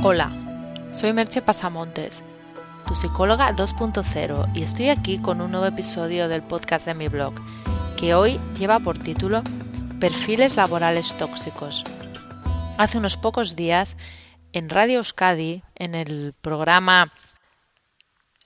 Hola, 0.00 0.30
soy 0.92 1.12
Merche 1.12 1.42
Pasamontes, 1.42 2.22
tu 2.86 2.94
psicóloga 2.94 3.50
2.0 3.50 4.48
y 4.54 4.62
estoy 4.62 4.90
aquí 4.90 5.18
con 5.18 5.40
un 5.40 5.50
nuevo 5.50 5.66
episodio 5.66 6.28
del 6.28 6.40
podcast 6.42 6.86
de 6.86 6.94
mi 6.94 7.08
blog, 7.08 7.34
que 7.98 8.14
hoy 8.14 8.38
lleva 8.56 8.78
por 8.78 8.96
título 8.96 9.42
Perfiles 9.98 10.54
laborales 10.54 11.16
tóxicos. 11.16 11.82
Hace 12.78 12.98
unos 12.98 13.16
pocos 13.16 13.56
días, 13.56 13.96
en 14.52 14.68
Radio 14.70 14.98
Euskadi, 14.98 15.64
en 15.74 15.96
el 15.96 16.32
programa 16.40 17.12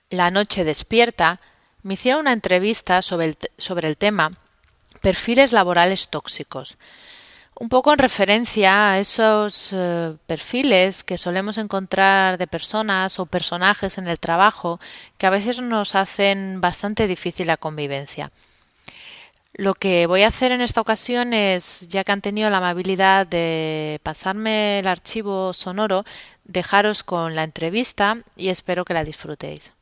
La 0.09 0.31
Noche 0.31 0.63
Despierta, 0.63 1.39
me 1.83 1.93
hicieron 1.93 2.21
una 2.21 2.33
entrevista 2.33 3.03
sobre 3.03 3.27
el, 3.27 3.37
sobre 3.59 3.89
el 3.89 3.97
tema 3.97 4.31
Perfiles 5.01 5.53
laborales 5.53 6.09
tóxicos 6.09 6.79
un 7.59 7.69
poco 7.69 7.93
en 7.93 7.99
referencia 7.99 8.91
a 8.91 8.99
esos 8.99 9.71
eh, 9.73 10.15
perfiles 10.25 11.03
que 11.03 11.17
solemos 11.17 11.57
encontrar 11.57 12.37
de 12.37 12.47
personas 12.47 13.19
o 13.19 13.25
personajes 13.25 13.97
en 13.97 14.07
el 14.07 14.19
trabajo 14.19 14.79
que 15.17 15.27
a 15.27 15.29
veces 15.29 15.61
nos 15.61 15.95
hacen 15.95 16.61
bastante 16.61 17.07
difícil 17.07 17.47
la 17.47 17.57
convivencia. 17.57 18.31
Lo 19.55 19.75
que 19.75 20.07
voy 20.07 20.23
a 20.23 20.29
hacer 20.29 20.51
en 20.51 20.61
esta 20.61 20.81
ocasión 20.81 21.33
es, 21.33 21.87
ya 21.87 22.03
que 22.03 22.11
han 22.11 22.21
tenido 22.21 22.49
la 22.49 22.57
amabilidad 22.57 23.27
de 23.27 23.99
pasarme 24.01 24.79
el 24.79 24.87
archivo 24.87 25.53
sonoro, 25.53 26.05
dejaros 26.43 27.03
con 27.03 27.35
la 27.35 27.43
entrevista 27.43 28.17
y 28.35 28.49
espero 28.49 28.83
que 28.83 28.95
la 28.95 29.03
disfrutéis. 29.03 29.73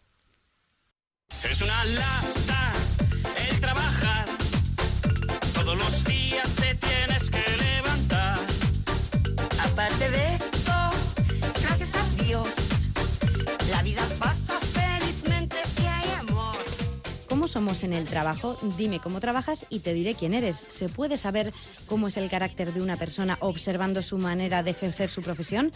Somos 17.51 17.83
en 17.83 17.91
el 17.91 18.05
trabajo, 18.05 18.57
dime 18.77 18.99
cómo 18.99 19.19
trabajas 19.19 19.65
y 19.69 19.79
te 19.79 19.93
diré 19.93 20.15
quién 20.15 20.33
eres. 20.33 20.55
¿Se 20.55 20.87
puede 20.87 21.17
saber 21.17 21.51
cómo 21.85 22.07
es 22.07 22.15
el 22.15 22.29
carácter 22.29 22.73
de 22.73 22.81
una 22.81 22.95
persona 22.95 23.37
observando 23.41 24.01
su 24.01 24.17
manera 24.17 24.63
de 24.63 24.71
ejercer 24.71 25.09
su 25.09 25.21
profesión? 25.21 25.71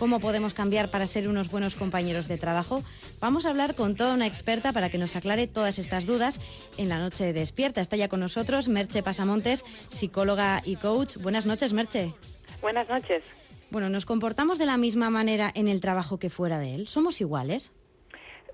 ¿Cómo 0.00 0.18
podemos 0.18 0.52
cambiar 0.52 0.90
para 0.90 1.06
ser 1.06 1.28
unos 1.28 1.48
buenos 1.48 1.76
compañeros 1.76 2.26
de 2.26 2.38
trabajo? 2.38 2.82
Vamos 3.20 3.46
a 3.46 3.50
hablar 3.50 3.76
con 3.76 3.94
toda 3.94 4.14
una 4.14 4.26
experta 4.26 4.72
para 4.72 4.90
que 4.90 4.98
nos 4.98 5.14
aclare 5.14 5.46
todas 5.46 5.78
estas 5.78 6.06
dudas 6.06 6.40
en 6.76 6.88
la 6.88 6.98
noche 6.98 7.32
despierta. 7.32 7.80
Está 7.80 7.96
ya 7.96 8.08
con 8.08 8.18
nosotros 8.18 8.66
Merche 8.66 9.04
Pasamontes, 9.04 9.64
psicóloga 9.90 10.60
y 10.64 10.74
coach. 10.74 11.18
Buenas 11.18 11.46
noches, 11.46 11.72
Merche. 11.72 12.14
Buenas 12.60 12.88
noches. 12.88 13.22
Bueno, 13.70 13.88
¿nos 13.88 14.06
comportamos 14.06 14.58
de 14.58 14.66
la 14.66 14.76
misma 14.76 15.08
manera 15.08 15.52
en 15.54 15.68
el 15.68 15.80
trabajo 15.80 16.18
que 16.18 16.30
fuera 16.30 16.58
de 16.58 16.74
él? 16.74 16.88
¿Somos 16.88 17.20
iguales? 17.20 17.70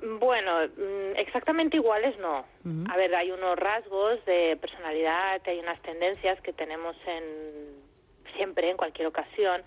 Bueno, 0.00 0.66
mm, 0.66 1.16
exactamente 1.16 1.76
iguales 1.76 2.18
no. 2.18 2.44
A 2.90 2.96
ver, 2.96 3.14
hay 3.14 3.30
unos 3.30 3.58
rasgos 3.58 4.24
de 4.26 4.56
personalidad, 4.60 5.40
hay 5.46 5.58
unas 5.58 5.80
tendencias 5.82 6.40
que 6.42 6.52
tenemos 6.52 6.96
en 7.06 7.78
siempre, 8.36 8.70
en 8.70 8.76
cualquier 8.76 9.08
ocasión. 9.08 9.62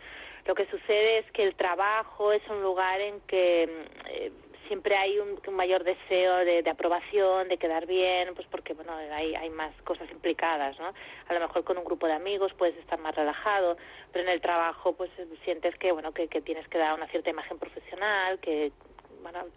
Lo 0.46 0.56
que 0.56 0.66
sucede 0.68 1.20
es 1.20 1.32
que 1.32 1.44
el 1.44 1.56
trabajo 1.56 2.32
es 2.32 2.42
un 2.50 2.62
lugar 2.62 3.02
en 3.02 3.20
que 3.22 3.68
mm, 3.68 4.08
eh, 4.08 4.32
siempre 4.68 4.96
hay 4.96 5.20
un, 5.20 5.38
mayor 5.54 5.84
deseo 5.84 6.38
de, 6.46 6.64
aprobación, 6.70 7.50
de 7.50 7.58
quedar 7.58 7.86
bien, 7.86 8.34
pues 8.36 8.48
porque 8.50 8.74
bueno 8.74 8.94
hay, 8.96 9.36
hay 9.36 9.50
más 9.50 9.74
cosas 9.82 10.10
implicadas, 10.12 10.80
¿no? 10.80 10.94
A 11.28 11.34
lo 11.34 11.42
mejor 11.42 11.66
con 11.66 11.78
un 11.78 11.84
grupo 11.84 12.08
de 12.08 12.14
amigos 12.14 12.54
puedes 12.54 12.78
estar 12.78 12.98
más 12.98 13.14
relajado, 13.14 13.76
pero 14.14 14.24
en 14.24 14.32
el 14.32 14.40
trabajo 14.40 14.94
pues 14.94 15.12
sientes 15.44 15.76
que 15.76 15.92
bueno 15.92 16.14
que, 16.14 16.30
que 16.30 16.42
tienes 16.42 16.66
que 16.70 16.78
dar 16.78 16.94
una 16.94 17.08
cierta 17.08 17.30
imagen 17.30 17.60
profesional, 17.60 18.40
que 18.40 18.72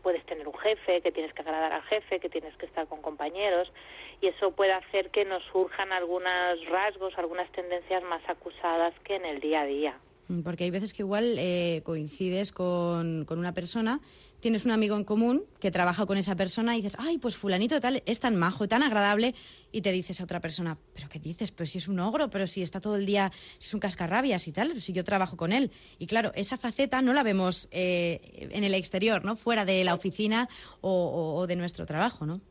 puedes 0.03 0.25
tener 0.27 0.47
un 0.47 0.55
jefe, 0.55 1.01
que 1.01 1.13
tienes 1.13 1.33
que 1.33 1.43
agradar 1.43 1.73
al 1.73 1.83
jefe, 1.83 2.21
que 2.21 2.29
tienes 2.29 2.57
que 2.57 2.67
estar 2.67 2.87
con 2.87 3.03
compañeros 3.03 3.73
y 4.21 4.29
eso 4.29 4.53
puede 4.53 4.73
hacer 4.73 5.11
que 5.11 5.25
nos 5.25 5.43
surjan 5.53 5.93
algunos 5.93 6.65
rasgos, 6.71 7.15
algunas 7.17 7.51
tendencias 7.53 8.03
más 8.05 8.23
acusadas 8.29 8.95
que 9.05 9.17
en 9.17 9.25
el 9.25 9.41
día 9.41 9.63
a 9.63 9.67
día. 9.67 9.99
Mm, 10.29 10.43
porque 10.43 10.65
hay 10.65 10.71
veces 10.71 10.95
que 10.95 11.03
igual 11.03 11.37
eh, 11.39 11.83
coincides 11.85 12.53
con, 12.53 13.25
con, 13.27 13.39
una 13.39 13.53
persona, 13.53 14.01
tienes 14.45 14.67
un 14.67 14.73
amigo 14.73 14.95
en 14.99 15.05
común 15.05 15.47
que 15.59 15.71
trabaja 15.71 16.05
con 16.05 16.19
esa 16.19 16.37
persona 16.37 16.75
y 16.77 16.83
dices, 16.83 16.99
ay, 17.01 17.17
pues 17.17 17.35
fulanito 17.35 17.81
tal 17.81 18.03
es 18.05 18.21
tan 18.21 18.37
majo, 18.37 18.69
tan 18.69 18.83
agradable, 18.83 19.35
y 19.73 19.81
te 19.81 19.91
dices 19.91 20.21
a 20.21 20.25
otra 20.25 20.41
persona, 20.41 20.77
pero 20.93 21.09
¿qué 21.09 21.19
dices? 21.19 21.51
Pues 21.51 21.71
si 21.71 21.79
es 21.79 21.89
un 21.89 21.99
ogro, 21.99 22.29
pero 22.29 22.47
si 22.47 22.61
está 22.61 22.79
todo 22.79 22.97
el 22.97 23.07
día, 23.07 23.33
si 23.57 23.69
es 23.69 23.73
un 23.73 23.81
cascarrabias 23.81 24.47
y 24.47 24.53
tal, 24.53 24.79
si 24.83 24.93
yo 24.93 25.03
trabajo 25.03 25.39
con 25.39 25.51
él. 25.51 25.71
Y 25.99 26.07
claro, 26.07 26.31
esa 26.35 26.59
faceta 26.59 27.01
no 27.01 27.15
la 27.15 27.23
vemos 27.23 27.69
eh, 27.71 28.51
en 28.53 28.65
el 28.65 28.75
exterior, 28.75 29.25
¿no? 29.25 29.35
Fuera 29.35 29.65
de 29.65 29.83
la 29.83 29.95
oficina 29.95 30.51
o, 30.83 31.37
o 31.39 31.47
de 31.47 31.57
nuestro 31.57 31.87
trabajo, 31.87 32.27
¿no? 32.27 32.43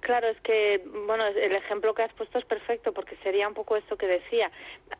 Claro, 0.00 0.28
es 0.28 0.40
que, 0.42 0.82
bueno, 1.06 1.26
el 1.26 1.52
ejemplo 1.56 1.92
que 1.94 2.02
has 2.02 2.12
puesto 2.12 2.38
es 2.38 2.44
perfecto 2.44 2.92
porque 2.92 3.16
sería 3.22 3.48
un 3.48 3.54
poco 3.54 3.76
esto 3.76 3.96
que 3.96 4.06
decía. 4.06 4.50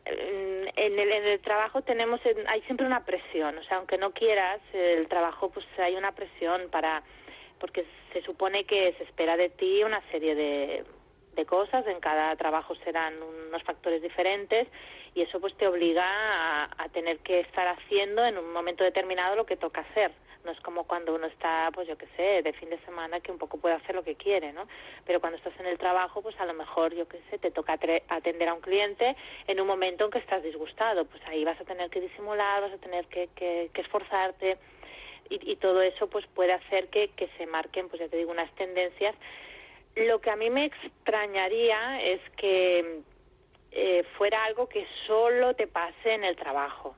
En 0.05 0.99
el, 0.99 1.12
en 1.12 1.27
el 1.27 1.41
trabajo 1.41 1.83
tenemos, 1.83 2.21
hay 2.49 2.62
siempre 2.62 2.87
una 2.87 3.05
presión, 3.05 3.57
o 3.59 3.62
sea, 3.65 3.77
aunque 3.77 3.99
no 3.99 4.12
quieras, 4.12 4.61
el 4.73 5.07
trabajo, 5.07 5.51
pues 5.51 5.65
hay 5.79 5.95
una 5.95 6.12
presión 6.12 6.69
para, 6.71 7.03
porque 7.61 7.84
se 8.12 8.23
supone 8.23 8.65
que 8.65 8.95
se 8.99 9.05
espera 9.05 9.37
de 9.37 9.49
ti 9.51 9.84
una 9.84 10.01
serie 10.11 10.34
de, 10.34 10.84
de 11.34 11.47
cosas, 11.47 11.87
en 11.87 12.01
cada 12.01 12.34
trabajo 12.37 12.75
serán 12.77 13.15
unos 13.23 13.63
factores 13.63 14.03
diferentes 14.03 14.67
y 15.15 15.23
eso 15.23 15.41
pues 15.41 15.57
te 15.57 15.69
obliga 15.69 16.05
a, 16.05 16.69
a 16.78 16.89
tener 16.89 17.19
que 17.19 17.41
estar 17.41 17.69
haciendo 17.69 18.25
en 18.25 18.39
un 18.39 18.53
momento 18.53 18.83
determinado 18.83 19.37
lo 19.37 19.47
que 19.47 19.57
toca 19.57 19.83
hacer 19.83 20.11
no 20.47 20.53
es 20.53 20.61
como 20.61 20.84
cuando 20.84 21.15
uno 21.15 21.27
está, 21.27 21.69
pues 21.75 21.89
yo 21.89 21.99
qué 21.99 22.07
sé, 22.17 22.43
de 22.43 22.53
fin 22.53 22.71
de 22.71 22.79
semana 22.84 23.21
que 23.21 23.33
un 23.33 23.39
poco 23.39 23.59
puede 23.59 23.75
hacer 23.75 23.97
lo 23.97 24.05
que 24.05 24.15
quiere, 24.15 24.53
¿no? 24.53 24.67
Pero 25.05 25.21
cuando 25.21 25.37
estás 25.37 25.53
en 25.59 25.67
el 25.67 25.77
trabajo, 25.77 26.23
pues 26.23 26.39
a 26.41 26.47
lo 26.47 26.55
mejor, 26.55 26.95
yo 26.95 27.07
qué 27.09 27.21
sé, 27.29 27.39
te 27.39 27.51
toca 27.51 27.79
atender 28.09 28.49
a 28.49 28.55
un 28.55 28.61
cliente 28.61 29.17
en 29.49 29.61
un 29.61 29.67
momento 29.67 30.05
en 30.05 30.12
que 30.12 30.21
estás 30.21 30.43
disgustado, 30.45 31.05
pues 31.05 31.21
ahí 31.27 31.45
vas 31.45 31.61
a 31.61 31.65
tener 31.65 31.91
que 31.91 32.01
disimular, 32.01 32.62
vas 32.62 32.73
a 32.73 32.79
tener 32.79 33.07
que, 33.07 33.29
que, 33.34 33.69
esforzarte 33.75 34.57
y, 35.29 35.53
y, 35.53 35.57
todo 35.57 35.83
eso 35.83 36.07
pues 36.09 36.25
puede 36.29 36.53
hacer 36.53 36.89
que, 36.89 37.09
que 37.09 37.28
se 37.37 37.47
marquen, 37.47 37.89
pues 37.89 38.01
ya 38.01 38.09
te 38.09 38.17
digo, 38.17 38.31
unas 38.31 38.55
tendencias. 38.55 39.17
Lo 39.97 40.21
que 40.21 40.31
a 40.31 40.37
mí 40.37 40.49
me 40.49 40.67
extrañaría 40.67 42.01
es 42.03 42.21
que 42.37 43.01
eh, 43.73 44.05
fuera 44.17 44.45
algo 44.45 44.69
que 44.69 44.87
solo 45.09 45.55
te 45.55 45.67
pase 45.67 46.15
en 46.15 46.23
el 46.23 46.37
trabajo 46.37 46.95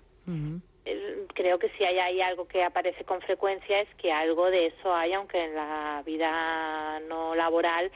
creo 1.35 1.59
que 1.59 1.69
si 1.71 1.85
hay, 1.85 2.21
algo 2.21 2.47
que 2.47 2.63
aparece 2.63 3.05
con 3.05 3.21
frecuencia 3.21 3.81
es 3.81 3.89
que 3.97 4.13
algo 4.13 4.51
de 4.51 4.67
eso 4.67 4.95
hay, 4.95 5.13
aunque 5.13 5.45
en 5.45 5.55
la 5.55 6.03
vida 6.05 7.01
no 7.09 7.35
laboral 7.35 7.91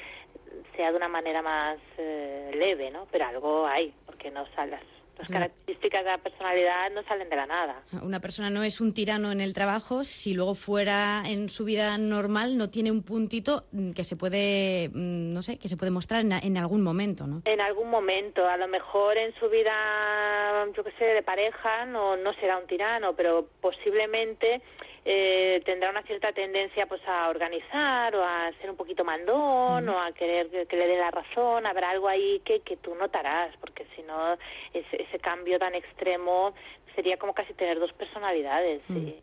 sea 0.77 0.91
de 0.91 0.97
una 0.97 1.09
manera 1.09 1.43
más 1.43 1.79
eh, 1.99 2.51
leve, 2.55 2.91
¿no? 2.91 3.07
Pero 3.11 3.27
algo 3.27 3.67
hay, 3.67 3.93
porque 4.07 4.31
no 4.31 4.47
salas 4.55 4.83
las 4.83 5.02
características 5.29 6.05
de 6.05 6.11
la 6.11 6.19
personalidad 6.19 6.91
no 6.93 7.03
salen 7.05 7.29
de 7.29 7.37
la 7.37 7.47
nada. 7.47 7.83
Una 8.03 8.21
persona 8.21 8.51
no 8.51 8.63
es 8.63 8.81
un 8.81 8.95
tirano 8.95 9.33
en 9.33 9.41
el 9.41 9.55
trabajo 9.55 10.05
si 10.05 10.35
luego 10.35 10.55
fuera 10.55 11.23
en 11.27 11.49
su 11.49 11.65
vida 11.65 11.99
normal 11.99 12.57
no 12.57 12.71
tiene 12.71 12.91
un 12.91 13.03
puntito 13.03 13.65
mm, 13.73 13.93
que 13.93 14.05
se 14.05 14.17
puede, 14.17 14.89
mm, 14.89 15.33
no 15.33 15.43
sé, 15.43 15.59
que 15.59 15.69
se 15.69 15.77
puede 15.77 15.91
mostrar 15.91 16.25
en, 16.25 16.57
algún 16.57 16.83
momento, 16.83 17.27
¿no? 17.27 17.43
En 17.45 17.61
algún 17.61 17.91
momento, 17.91 18.47
a 18.47 18.57
lo 18.57 18.69
mejor 18.69 19.17
en 19.17 19.35
su 19.35 19.49
vida, 19.49 20.67
yo 20.77 20.85
qué 20.85 20.93
sé, 20.99 21.05
de 21.05 21.23
pareja 21.23 21.87
no, 21.87 22.17
no 22.17 22.33
será 22.35 22.59
un 22.59 22.67
tirano, 22.67 23.15
pero 23.15 23.49
posiblemente 23.61 24.63
eh, 25.05 25.61
tendrá 25.65 25.91
una 25.91 26.03
cierta 26.03 26.33
tendencia 26.33 26.87
pues 26.87 27.01
a 27.07 27.29
organizar 27.29 28.15
o 28.15 28.25
a 28.25 28.53
ser 28.61 28.71
un 28.71 28.77
poquito 28.77 29.05
mandón 29.05 29.89
o 29.89 30.01
a 30.01 30.13
querer 30.13 30.67
que, 30.69 30.77
le 30.77 30.87
dé 30.87 30.97
la 30.97 31.11
razón, 31.11 31.67
habrá 31.67 31.91
algo 31.91 32.09
ahí 32.09 32.41
que, 32.45 32.61
que 32.61 32.77
tú 32.77 32.95
notarás, 32.95 33.57
porque 33.59 33.87
si 33.97 34.03
no 34.03 34.35
ese, 34.73 35.03
ese 35.03 35.19
cambio 35.19 35.59
tan 35.59 35.75
extremo 35.75 36.55
sería 36.95 37.17
como 37.17 37.35
casi 37.35 37.55
tener 37.55 37.79
dos 37.79 37.93
personalidades. 37.93 38.83
Y 38.91 39.17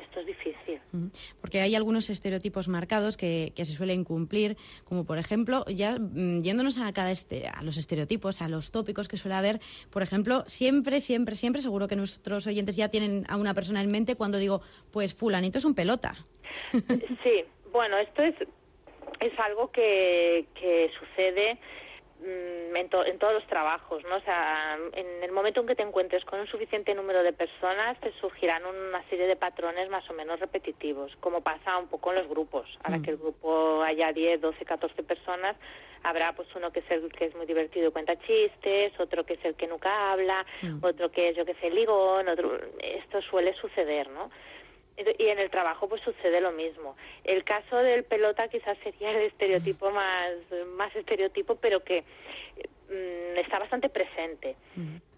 esto 0.00 0.20
es 0.20 0.26
difícil. 0.26 0.80
Porque 1.40 1.60
hay 1.60 1.74
algunos 1.74 2.10
estereotipos 2.10 2.68
marcados 2.68 3.16
que, 3.16 3.52
que, 3.54 3.64
se 3.64 3.72
suelen 3.72 4.04
cumplir, 4.04 4.56
como 4.84 5.04
por 5.04 5.18
ejemplo, 5.18 5.64
ya 5.66 5.98
mm, 5.98 6.42
yéndonos 6.42 6.78
a 6.80 6.92
cada 6.92 7.10
este, 7.10 7.48
a 7.48 7.62
los 7.62 7.76
estereotipos, 7.76 8.42
a 8.42 8.48
los 8.48 8.70
tópicos 8.70 9.08
que 9.08 9.16
suele 9.16 9.34
haber, 9.34 9.60
por 9.90 10.02
ejemplo, 10.02 10.44
siempre, 10.46 11.00
siempre, 11.00 11.34
siempre, 11.34 11.62
seguro 11.62 11.88
que 11.88 11.96
nuestros 11.96 12.46
oyentes 12.46 12.76
ya 12.76 12.88
tienen 12.88 13.24
a 13.28 13.36
una 13.36 13.54
persona 13.54 13.82
en 13.82 13.90
mente 13.90 14.16
cuando 14.16 14.38
digo, 14.38 14.60
pues 14.92 15.14
fulanito 15.14 15.58
es 15.58 15.64
un 15.64 15.74
pelota. 15.74 16.14
Sí, 17.22 17.44
bueno, 17.72 17.98
esto 17.98 18.22
es, 18.22 18.34
es 19.20 19.38
algo 19.38 19.70
que, 19.72 20.46
que 20.54 20.90
sucede 20.98 21.58
Mm, 22.24 22.74
en, 22.74 22.88
en, 23.06 23.18
todos 23.18 23.34
los 23.34 23.46
trabajos, 23.48 24.02
¿no? 24.04 24.16
O 24.16 24.20
sea, 24.20 24.78
en 24.94 25.22
el 25.22 25.30
momento 25.30 25.60
en 25.60 25.66
que 25.66 25.74
te 25.74 25.82
encuentres 25.82 26.24
con 26.24 26.40
un 26.40 26.46
suficiente 26.46 26.94
número 26.94 27.22
de 27.22 27.34
personas, 27.34 28.00
te 28.00 28.12
surgirán 28.12 28.62
una 28.64 29.02
serie 29.10 29.26
de 29.26 29.36
patrones 29.36 29.90
más 29.90 30.08
o 30.08 30.14
menos 30.14 30.40
repetitivos, 30.40 31.14
como 31.20 31.38
pasa 31.38 31.76
un 31.76 31.88
poco 31.88 32.10
en 32.10 32.20
los 32.20 32.28
grupos. 32.28 32.66
Ahora 32.82 32.98
mm. 32.98 33.02
que 33.02 33.10
el 33.10 33.18
grupo 33.18 33.82
haya 33.82 34.10
10, 34.10 34.40
12, 34.40 34.64
14 34.64 35.02
personas, 35.02 35.54
habrá 36.02 36.32
pues 36.32 36.48
uno 36.56 36.72
que 36.72 36.80
es 36.80 36.90
el 36.90 37.12
que 37.12 37.26
es 37.26 37.34
muy 37.34 37.44
divertido 37.44 37.88
y 37.88 37.92
cuenta 37.92 38.16
chistes, 38.16 38.98
otro 38.98 39.24
que 39.24 39.34
es 39.34 39.44
el 39.44 39.54
que 39.54 39.66
nunca 39.66 40.12
habla, 40.12 40.46
mm. 40.62 40.82
otro 40.82 41.10
que 41.10 41.28
es 41.28 41.36
yo 41.36 41.44
que 41.44 41.54
sé 41.56 41.68
ligón, 41.68 42.26
otro 42.28 42.58
esto 42.78 43.20
suele 43.20 43.52
suceder, 43.54 44.08
¿no? 44.08 44.30
Y 44.96 45.26
en 45.26 45.38
el 45.38 45.50
trabajo 45.50 45.88
pues 45.88 46.02
sucede 46.02 46.40
lo 46.40 46.52
mismo. 46.52 46.96
El 47.24 47.42
caso 47.44 47.76
del 47.76 48.04
pelota 48.04 48.48
quizás 48.48 48.78
sería 48.84 49.10
el 49.10 49.26
estereotipo 49.26 49.90
más, 49.90 50.30
más 50.76 50.94
estereotipo, 50.94 51.56
pero 51.56 51.82
que 51.82 52.02
mm, 52.02 53.38
está 53.38 53.58
bastante 53.58 53.88
presente. 53.88 54.56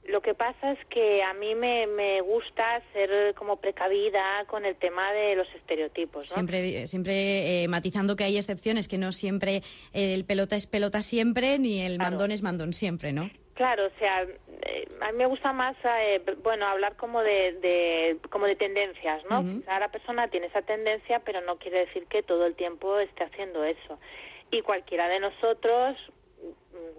Lo 0.08 0.23
que 0.23 0.34
pasa 0.34 0.73
es 0.73 0.78
que 0.87 1.23
a 1.23 1.34
mí 1.34 1.55
me, 1.55 1.87
me 1.88 2.20
gusta 2.20 2.82
ser 2.93 3.34
como 3.34 3.56
precavida 3.56 4.44
con 4.46 4.64
el 4.64 4.76
tema 4.76 5.12
de 5.12 5.34
los 5.34 5.49
estereotipos. 5.55 6.31
Siempre, 6.31 6.87
siempre 6.87 7.64
eh, 7.64 7.69
matizando 7.69 8.17
que 8.17 8.25
hay 8.25 8.37
excepciones, 8.37 8.88
que 8.88 8.99
no 8.99 9.12
siempre 9.12 9.62
el 9.93 10.25
pelota 10.25 10.56
es 10.56 10.67
pelota 10.67 11.02
siempre, 11.02 11.58
ni 11.58 11.81
el 11.81 11.99
mandón 11.99 12.31
es 12.31 12.43
mandón 12.43 12.73
siempre, 12.73 13.12
¿no? 13.12 13.31
Claro, 13.56 13.87
o 13.87 13.99
sea, 13.99 14.23
eh, 14.23 14.87
a 15.00 15.12
mí 15.12 15.19
me 15.19 15.25
gusta 15.25 15.50
más, 15.55 15.75
eh, 15.82 16.20
bueno, 16.43 16.67
hablar 16.67 16.94
como 16.97 17.23
de, 17.23 17.53
de, 17.62 18.19
como 18.29 18.44
de 18.44 18.55
tendencias, 18.55 19.25
¿no? 19.31 19.43
Cada 19.64 19.88
persona 19.88 20.29
tiene 20.29 20.49
esa 20.49 20.61
tendencia, 20.61 21.20
pero 21.20 21.41
no 21.41 21.56
quiere 21.56 21.87
decir 21.87 22.06
que 22.06 22.23
todo 22.23 22.44
el 22.44 22.55
tiempo 22.55 22.99
esté 22.99 23.25
haciendo 23.25 23.64
eso. 23.64 23.99
Y 24.50 24.61
cualquiera 24.61 25.08
de 25.08 25.20
nosotros 25.20 25.97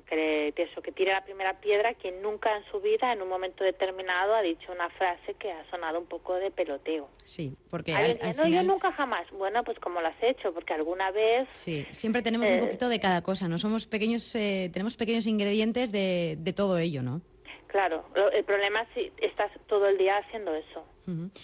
que, 0.08 0.54
eso, 0.56 0.82
que 0.82 0.92
tire 0.92 1.12
la 1.12 1.24
primera 1.24 1.60
piedra 1.60 1.94
quien 1.94 2.22
nunca 2.22 2.56
en 2.56 2.64
su 2.72 2.80
vida, 2.80 3.12
en 3.12 3.22
un 3.22 3.30
momento 3.30 3.64
determinado, 3.64 4.36
ha 4.36 4.42
dicho 4.42 4.72
una 4.72 4.90
frase 4.92 5.34
que 5.36 5.52
ha 5.52 5.70
sonado 5.70 6.00
un 6.00 6.06
poco 6.06 6.36
de 6.36 6.50
peloteo. 6.50 7.10
Sí, 7.26 7.54
porque 7.70 7.94
no, 8.38 8.48
yo 8.48 8.64
nunca 8.64 8.92
jamás. 8.92 9.30
Bueno, 9.32 9.64
pues 9.64 9.80
como 9.80 10.02
lo 10.02 10.08
has 10.08 10.24
hecho, 10.24 10.54
porque 10.54 10.74
alguna 10.74 11.12
vez... 11.12 11.52
Sí, 11.52 11.86
siempre 11.92 12.22
tenemos 12.22 12.50
un 12.50 12.56
eh, 12.56 12.60
poquito 12.60 12.88
de 12.90 13.00
cada 13.00 13.22
cosa, 13.22 13.48
¿no? 13.48 13.58
Somos 13.58 13.86
pequeños, 13.86 14.34
eh, 14.36 14.70
tenemos 14.72 14.96
pequeños 14.96 15.28
ingredientes 15.28 15.92
de, 15.92 16.38
de 16.40 16.54
todo 16.54 16.78
ello, 16.78 17.04
¿no? 17.04 17.22
Claro, 17.68 18.06
el 18.34 18.46
problema 18.46 18.84
es 18.84 18.88
si 18.94 19.12
estás 19.18 19.52
todo 19.68 19.88
el 19.88 19.98
día 19.98 20.18
haciendo 20.18 20.56
eso. 20.56 20.86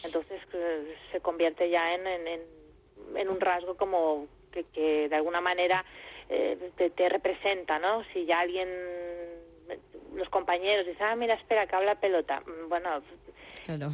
Entonces 0.04 0.42
eh, 0.54 0.96
se 1.12 1.22
convierte 1.22 1.70
ya 1.70 1.94
en, 1.94 2.08
en, 2.08 2.42
en, 3.16 3.30
un 3.30 3.40
rasgo 3.40 3.76
como 3.78 4.28
que, 4.52 4.66
que 4.74 5.08
de 5.08 5.16
alguna 5.16 5.40
manera 5.40 5.86
eh, 6.34 6.90
te, 6.96 7.10
representa, 7.10 7.78
¿no? 7.78 8.04
Si 8.12 8.26
ya 8.26 8.40
alguien, 8.40 8.68
los 10.16 10.28
compañeros 10.30 10.86
dicen, 10.88 11.06
ah, 11.06 11.16
mira, 11.16 11.36
espera, 11.36 11.68
que 11.68 11.76
habla 11.76 11.96
pelota. 11.96 12.42
Mm, 12.42 12.70
bueno, 12.70 12.90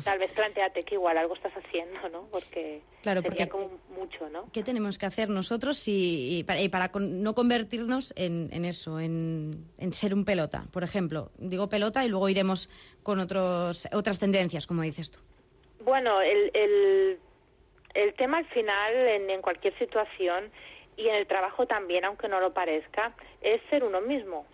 tal 0.04 0.20
vez 0.20 0.32
planteate 0.32 0.84
que 0.84 0.96
igual 0.96 1.18
algo 1.18 1.36
estás 1.36 1.52
haciendo, 1.54 2.08
¿no? 2.10 2.28
Porque 2.32 2.82
claro, 3.02 3.22
sería 3.22 3.48
como 3.48 3.72
mucho, 3.90 4.30
¿no? 4.30 4.50
¿Qué 4.54 4.64
tenemos 4.64 4.98
que 4.98 5.06
hacer 5.06 5.30
nosotros 5.30 5.84
y, 5.88 6.46
para, 6.46 6.90
no 7.00 7.36
convertirnos 7.36 8.14
en, 8.16 8.64
eso, 8.64 9.02
en, 9.02 9.66
ser 9.92 10.14
un 10.14 10.24
pelota? 10.24 10.64
Por 10.72 10.84
ejemplo, 10.84 11.32
digo 11.38 11.68
pelota 11.68 12.06
y 12.06 12.10
luego 12.10 12.30
iremos 12.30 12.70
con 13.04 13.20
otros, 13.20 13.88
otras 13.92 14.18
tendencias, 14.18 14.66
como 14.66 14.82
dices 14.84 15.12
tú. 15.12 15.20
Bueno, 15.84 16.22
el, 16.22 16.52
el, 16.54 17.20
el 17.96 18.14
tema 18.14 18.38
al 18.38 18.46
final, 18.46 18.96
en, 18.96 19.30
en 19.30 19.42
cualquier 19.42 19.78
situación, 19.78 20.52
y 21.00 21.08
en 21.08 21.16
el 21.16 21.28
trabajo 21.28 21.66
también, 21.66 22.04
aunque 22.04 22.28
no 22.28 22.40
lo 22.42 22.54
parezca, 22.54 23.16
es 23.42 23.62
ser 23.70 23.84
uno 23.84 24.02
mismo. 24.02 24.46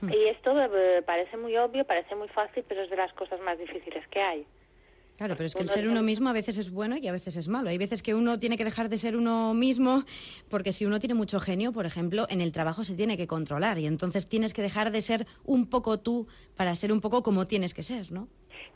Hmm. 0.00 0.10
Y 0.12 0.28
esto 0.28 0.60
eh, 0.60 1.02
parece 1.02 1.36
muy 1.36 1.56
obvio, 1.56 1.84
parece 1.84 2.16
muy 2.16 2.28
fácil, 2.28 2.64
pero 2.66 2.82
es 2.82 2.90
de 2.90 2.96
las 2.96 3.12
cosas 3.12 3.40
más 3.40 3.56
difíciles 3.56 4.06
que 4.08 4.20
hay. 4.20 4.46
Claro, 5.16 5.34
pero 5.36 5.46
es 5.46 5.54
que 5.54 5.62
el 5.62 5.68
ser 5.68 5.86
uno 5.86 6.02
mismo 6.02 6.30
a 6.30 6.32
veces 6.32 6.58
es 6.58 6.72
bueno 6.72 6.96
y 6.96 7.06
a 7.06 7.12
veces 7.12 7.36
es 7.36 7.46
malo. 7.46 7.68
Hay 7.68 7.78
veces 7.78 8.02
que 8.02 8.14
uno 8.14 8.40
tiene 8.40 8.56
que 8.56 8.64
dejar 8.64 8.88
de 8.88 8.98
ser 8.98 9.14
uno 9.14 9.54
mismo 9.54 10.02
porque 10.48 10.72
si 10.72 10.86
uno 10.86 10.98
tiene 10.98 11.14
mucho 11.14 11.38
genio, 11.38 11.70
por 11.72 11.86
ejemplo, 11.86 12.26
en 12.30 12.40
el 12.40 12.50
trabajo 12.50 12.82
se 12.82 12.96
tiene 12.96 13.16
que 13.16 13.26
controlar 13.26 13.78
y 13.78 13.86
entonces 13.86 14.28
tienes 14.28 14.54
que 14.54 14.62
dejar 14.62 14.90
de 14.90 15.02
ser 15.02 15.26
un 15.44 15.68
poco 15.68 16.00
tú 16.00 16.26
para 16.56 16.74
ser 16.74 16.90
un 16.90 17.00
poco 17.00 17.22
como 17.22 17.46
tienes 17.46 17.74
que 17.74 17.82
ser, 17.82 18.10
¿no? 18.10 18.26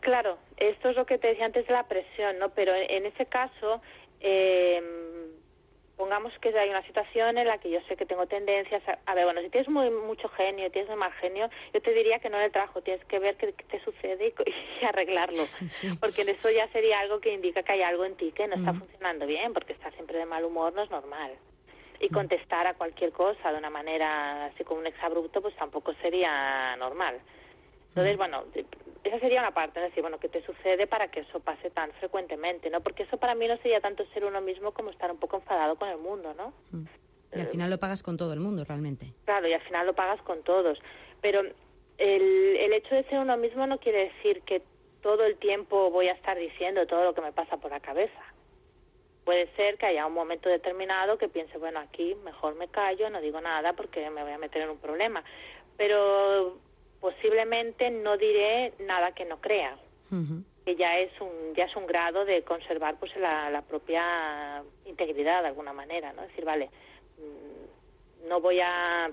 Claro, 0.00 0.38
esto 0.58 0.90
es 0.90 0.96
lo 0.96 1.06
que 1.06 1.18
te 1.18 1.28
decía 1.28 1.46
antes 1.46 1.66
de 1.66 1.72
la 1.72 1.88
presión, 1.88 2.38
¿no? 2.38 2.50
Pero 2.50 2.72
en 2.74 3.06
ese 3.06 3.26
caso, 3.26 3.80
eh, 4.20 5.05
pongamos 5.96 6.32
que 6.40 6.56
hay 6.56 6.68
una 6.68 6.82
situación 6.86 7.38
en 7.38 7.46
la 7.46 7.58
que 7.58 7.70
yo 7.70 7.80
sé 7.88 7.96
que 7.96 8.06
tengo 8.06 8.26
tendencias 8.26 8.82
a, 9.06 9.14
ver, 9.14 9.24
bueno, 9.24 9.40
si 9.40 9.48
tienes 9.48 9.68
muy, 9.68 9.90
mucho 9.90 10.28
genio, 10.28 10.70
tienes 10.70 10.88
muy 10.90 10.98
mal 10.98 11.12
genio, 11.14 11.48
yo 11.72 11.80
te 11.80 11.92
diría 11.92 12.18
que 12.18 12.28
no 12.28 12.36
en 12.36 12.44
el 12.44 12.52
trabajo, 12.52 12.82
tienes 12.82 13.04
que 13.06 13.18
ver 13.18 13.36
qué, 13.36 13.52
te 13.52 13.82
sucede 13.82 14.34
y, 14.80 14.84
arreglarlo, 14.84 15.42
porque 16.00 16.22
en 16.22 16.30
eso 16.30 16.50
ya 16.50 16.68
sería 16.68 17.00
algo 17.00 17.20
que 17.20 17.32
indica 17.32 17.62
que 17.62 17.72
hay 17.72 17.82
algo 17.82 18.04
en 18.04 18.16
ti 18.16 18.32
que 18.32 18.46
no 18.46 18.56
está 18.56 18.74
funcionando 18.74 19.26
bien, 19.26 19.52
porque 19.52 19.72
estar 19.72 19.92
siempre 19.94 20.18
de 20.18 20.26
mal 20.26 20.44
humor 20.44 20.72
no 20.74 20.82
es 20.82 20.90
normal. 20.90 21.32
Y 21.98 22.10
contestar 22.10 22.66
a 22.66 22.74
cualquier 22.74 23.10
cosa 23.10 23.50
de 23.50 23.56
una 23.56 23.70
manera 23.70 24.46
así 24.46 24.64
como 24.64 24.80
un 24.80 24.86
exabrupto, 24.86 25.40
pues 25.40 25.56
tampoco 25.56 25.94
sería 26.02 26.76
normal. 26.76 27.18
Entonces, 27.88 28.18
bueno, 28.18 28.44
esa 29.06 29.20
sería 29.20 29.40
una 29.40 29.54
parte, 29.54 29.80
es 29.80 29.86
decir, 29.86 30.02
bueno, 30.02 30.18
¿qué 30.18 30.28
te 30.28 30.44
sucede 30.44 30.86
para 30.86 31.08
que 31.08 31.20
eso 31.20 31.40
pase 31.40 31.70
tan 31.70 31.92
frecuentemente, 31.92 32.70
no? 32.70 32.80
Porque 32.80 33.04
eso 33.04 33.16
para 33.16 33.34
mí 33.34 33.46
no 33.46 33.56
sería 33.58 33.80
tanto 33.80 34.04
ser 34.12 34.24
uno 34.24 34.40
mismo 34.40 34.72
como 34.72 34.90
estar 34.90 35.10
un 35.10 35.18
poco 35.18 35.36
enfadado 35.36 35.76
con 35.76 35.88
el 35.88 35.98
mundo, 35.98 36.34
¿no? 36.34 36.52
Mm. 36.72 36.86
Y 37.34 37.40
al 37.40 37.48
final 37.48 37.70
lo 37.70 37.78
pagas 37.78 38.02
con 38.02 38.16
todo 38.16 38.32
el 38.32 38.40
mundo, 38.40 38.64
realmente. 38.64 39.12
Claro, 39.24 39.46
y 39.46 39.52
al 39.52 39.60
final 39.62 39.86
lo 39.86 39.94
pagas 39.94 40.22
con 40.22 40.42
todos. 40.42 40.78
Pero 41.20 41.40
el, 41.40 41.52
el 42.56 42.72
hecho 42.72 42.94
de 42.94 43.04
ser 43.04 43.18
uno 43.18 43.36
mismo 43.36 43.66
no 43.66 43.78
quiere 43.78 44.12
decir 44.12 44.42
que 44.42 44.62
todo 45.02 45.24
el 45.24 45.36
tiempo 45.36 45.90
voy 45.90 46.08
a 46.08 46.12
estar 46.12 46.36
diciendo 46.38 46.86
todo 46.86 47.04
lo 47.04 47.14
que 47.14 47.20
me 47.20 47.32
pasa 47.32 47.58
por 47.58 47.70
la 47.70 47.80
cabeza. 47.80 48.20
Puede 49.24 49.48
ser 49.56 49.76
que 49.76 49.86
haya 49.86 50.06
un 50.06 50.14
momento 50.14 50.48
determinado 50.48 51.18
que 51.18 51.28
piense, 51.28 51.58
bueno, 51.58 51.80
aquí 51.80 52.14
mejor 52.24 52.54
me 52.54 52.68
callo, 52.68 53.10
no 53.10 53.20
digo 53.20 53.40
nada 53.40 53.72
porque 53.72 54.08
me 54.10 54.22
voy 54.22 54.32
a 54.32 54.38
meter 54.38 54.62
en 54.62 54.70
un 54.70 54.78
problema. 54.78 55.22
Pero 55.76 56.58
posiblemente 57.00 57.90
no 57.90 58.16
diré 58.16 58.72
nada 58.80 59.12
que 59.12 59.24
no 59.24 59.40
crea. 59.40 59.76
que 60.64 60.76
ya 60.76 60.98
es 60.98 61.12
un 61.20 61.54
ya 61.54 61.64
es 61.64 61.76
un 61.76 61.86
grado 61.86 62.24
de 62.24 62.42
conservar 62.42 62.96
pues 62.98 63.14
la, 63.16 63.62
propia 63.68 64.62
integridad 64.84 65.42
de 65.42 65.48
alguna 65.48 65.72
manera 65.72 66.12
no 66.12 66.22
decir 66.22 66.44
vale 66.44 66.70
mm, 67.18 68.28
no 68.28 68.40
voy 68.40 68.60
a 68.60 69.10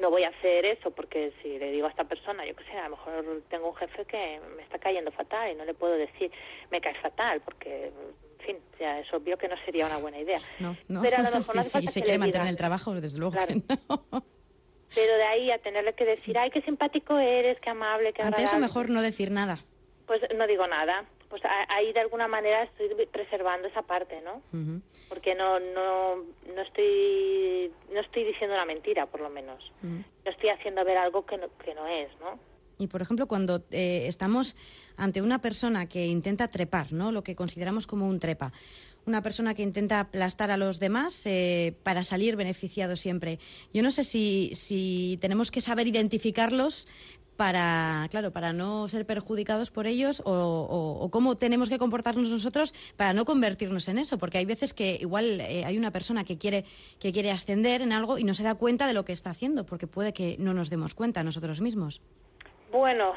no 0.00 0.10
voy 0.10 0.24
a 0.24 0.28
hacer 0.28 0.66
eso 0.66 0.90
porque 0.90 1.32
si 1.42 1.58
le 1.58 1.70
digo 1.70 1.86
a 1.86 1.90
esta 1.90 2.04
persona 2.04 2.46
yo 2.46 2.54
qué 2.54 2.64
sé 2.64 2.72
a 2.72 2.88
lo 2.88 2.96
mejor 2.96 3.42
tengo 3.48 3.70
un 3.70 3.76
jefe 3.76 4.04
que 4.04 4.40
me 4.56 4.62
está 4.62 4.78
cayendo 4.78 5.10
fatal 5.12 5.50
y 5.50 5.54
no 5.54 5.64
le 5.64 5.74
puedo 5.74 5.94
decir 5.94 6.30
me 6.70 6.80
caes 6.80 6.98
fatal 6.98 7.40
porque 7.40 7.86
en 7.86 8.46
fin 8.46 8.56
ya 8.78 9.00
es 9.00 9.12
obvio 9.14 9.38
que 9.38 9.48
no 9.48 9.56
sería 9.64 9.86
una 9.86 9.96
buena 9.96 10.18
idea. 10.18 10.40
No 10.60 10.76
no. 10.88 11.00
Pero 11.02 11.16
a 11.16 11.22
lo 11.22 11.30
mejor 11.36 11.62
si 11.62 11.86
se 11.86 12.02
quiere 12.02 12.18
mantener 12.18 12.48
el 12.48 12.56
trabajo 12.56 12.94
desde 12.94 13.18
luego 13.18 13.36
que 13.46 13.62
no 13.88 14.35
pero 14.94 15.16
de 15.16 15.24
ahí 15.24 15.50
a 15.50 15.58
tenerle 15.58 15.94
que 15.94 16.04
decir, 16.04 16.38
ay, 16.38 16.50
qué 16.50 16.62
simpático 16.62 17.18
eres, 17.18 17.58
qué 17.60 17.70
amable, 17.70 18.12
qué 18.12 18.22
Ante 18.22 18.42
eso 18.42 18.58
mejor 18.58 18.90
no 18.90 19.02
decir 19.02 19.30
nada. 19.30 19.58
Pues 20.06 20.20
no 20.36 20.46
digo 20.46 20.66
nada. 20.66 21.04
Pues 21.28 21.42
ahí 21.68 21.92
de 21.92 22.00
alguna 22.00 22.28
manera 22.28 22.62
estoy 22.62 22.88
preservando 23.06 23.66
esa 23.66 23.82
parte, 23.82 24.20
¿no? 24.22 24.42
Porque 25.08 25.34
no, 25.34 25.58
no, 25.58 26.24
no 26.54 26.62
estoy, 26.62 27.72
no 27.92 28.00
estoy 28.00 28.24
diciendo 28.24 28.54
una 28.54 28.64
mentira, 28.64 29.06
por 29.06 29.20
lo 29.20 29.28
menos. 29.28 29.72
No 29.82 30.30
estoy 30.30 30.50
haciendo 30.50 30.84
ver 30.84 30.98
algo 30.98 31.26
que 31.26 31.36
no, 31.36 31.48
que 31.58 31.74
no 31.74 31.86
es, 31.88 32.08
¿no? 32.20 32.38
Y, 32.78 32.88
por 32.88 33.02
ejemplo, 33.02 33.26
cuando 33.26 33.64
eh, 33.70 34.04
estamos 34.06 34.54
ante 34.96 35.22
una 35.22 35.40
persona 35.40 35.88
que 35.88 36.06
intenta 36.06 36.46
trepar, 36.46 36.92
¿no? 36.92 37.10
Lo 37.10 37.22
que 37.22 37.34
consideramos 37.34 37.86
como 37.86 38.06
un 38.06 38.20
trepa 38.20 38.52
una 39.06 39.22
persona 39.22 39.54
que 39.54 39.62
intenta 39.62 40.00
aplastar 40.00 40.50
a 40.50 40.56
los 40.56 40.80
demás 40.80 41.24
eh, 41.26 41.74
para 41.82 42.02
salir 42.02 42.36
beneficiado 42.36 42.96
siempre. 42.96 43.38
Yo 43.72 43.82
no 43.82 43.90
sé 43.90 44.04
si, 44.04 44.50
si 44.54 45.18
tenemos 45.20 45.50
que 45.50 45.60
saber 45.60 45.86
identificarlos 45.86 46.86
para, 47.36 48.06
claro, 48.10 48.32
para 48.32 48.52
no 48.52 48.88
ser 48.88 49.06
perjudicados 49.06 49.70
por 49.70 49.86
ellos 49.86 50.22
o, 50.24 51.08
cómo 51.12 51.36
tenemos 51.36 51.68
que 51.68 51.78
comportarnos 51.78 52.30
nosotros 52.30 52.72
para 52.96 53.12
no 53.12 53.24
convertirnos 53.24 53.88
en 53.88 53.98
eso, 53.98 54.18
porque 54.18 54.38
hay 54.38 54.46
veces 54.46 54.74
que 54.74 54.96
igual 55.00 55.40
eh, 55.40 55.64
hay 55.64 55.78
una 55.78 55.90
persona 55.90 56.24
que 56.24 56.38
quiere, 56.38 56.64
que 56.98 57.12
quiere 57.12 57.30
ascender 57.30 57.82
en 57.82 57.92
algo 57.92 58.18
y 58.18 58.24
no 58.24 58.34
se 58.34 58.42
da 58.42 58.54
cuenta 58.54 58.86
de 58.86 58.94
lo 58.94 59.04
que 59.04 59.12
está 59.12 59.30
haciendo, 59.30 59.66
porque 59.66 59.86
puede 59.86 60.12
que 60.12 60.36
no 60.38 60.54
nos 60.54 60.70
demos 60.70 60.94
cuenta 60.94 61.22
nosotros 61.22 61.60
mismos. 61.60 62.00
Bueno, 62.72 63.12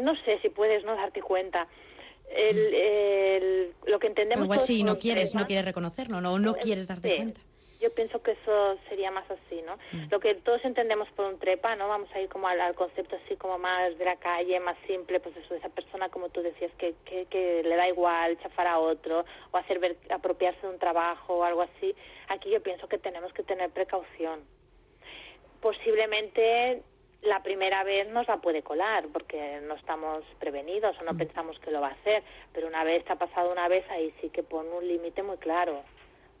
no 0.00 0.14
sé 0.24 0.38
si 0.40 0.48
puedes 0.48 0.84
no 0.84 0.94
darte 0.94 1.20
cuenta 1.20 1.66
el, 2.30 3.72
lo 3.86 3.98
que 3.98 4.08
entendemos 4.08 4.44
igual 4.44 4.60
si 4.60 4.82
no 4.82 4.98
quieres 4.98 5.34
no 5.34 5.46
quieres 5.46 5.64
reconocerlo 5.64 6.20
no 6.20 6.38
no 6.38 6.54
quieres 6.54 6.86
darte 6.86 7.16
cuenta. 7.16 7.40
yo 7.80 7.90
pienso 7.94 8.22
que 8.22 8.32
eso 8.32 8.78
sería 8.88 9.10
más 9.10 9.30
así 9.30 9.62
no 9.62 9.76
mm. 9.92 10.08
lo 10.10 10.20
que 10.20 10.34
todos 10.34 10.64
entendemos 10.64 11.08
por 11.10 11.26
un 11.26 11.38
trepa 11.38 11.76
no 11.76 11.88
vamos 11.88 12.10
a 12.14 12.20
ir 12.20 12.28
como 12.28 12.48
al, 12.48 12.74
concepto 12.74 13.16
así 13.24 13.36
como 13.36 13.58
más 13.58 13.96
de 13.96 14.04
la 14.04 14.16
calle 14.16 14.58
más 14.60 14.76
simple 14.86 15.20
pues 15.20 15.36
eso 15.36 15.54
esa 15.54 15.68
persona 15.68 16.08
como 16.08 16.28
tú 16.28 16.42
decías 16.42 16.72
que, 16.78 16.94
que, 17.04 17.26
que 17.26 17.62
le 17.62 17.76
da 17.76 17.88
igual 17.88 18.38
chafar 18.40 18.66
a 18.66 18.78
otro 18.78 19.24
o 19.52 19.56
hacer 19.56 19.78
ver, 19.78 19.96
apropiarse 20.10 20.60
de 20.62 20.72
un 20.72 20.78
trabajo 20.78 21.36
o 21.36 21.44
algo 21.44 21.62
así. 21.62 21.94
Aquí 22.28 22.50
yo 22.50 22.62
pienso 22.62 22.88
que 22.88 22.98
tenemos 22.98 23.32
que 23.32 23.42
tener 23.42 23.70
precaución. 23.70 24.40
Posiblemente 25.60 26.82
la 27.26 27.42
primera 27.42 27.84
vez 27.84 28.08
nos 28.08 28.26
la 28.28 28.38
puede 28.38 28.62
colar 28.62 29.06
porque 29.12 29.60
no 29.62 29.74
estamos 29.74 30.24
prevenidos 30.38 30.96
o 31.00 31.04
no 31.04 31.12
mm. 31.12 31.18
pensamos 31.18 31.58
que 31.58 31.70
lo 31.70 31.80
va 31.80 31.88
a 31.88 31.92
hacer, 31.92 32.22
pero 32.52 32.66
una 32.66 32.84
vez 32.84 33.04
te 33.04 33.12
ha 33.12 33.16
pasado 33.16 33.52
una 33.52 33.68
vez 33.68 33.84
ahí 33.90 34.12
sí 34.20 34.30
que 34.30 34.42
pone 34.42 34.70
un 34.70 34.86
límite 34.86 35.22
muy 35.22 35.36
claro, 35.36 35.82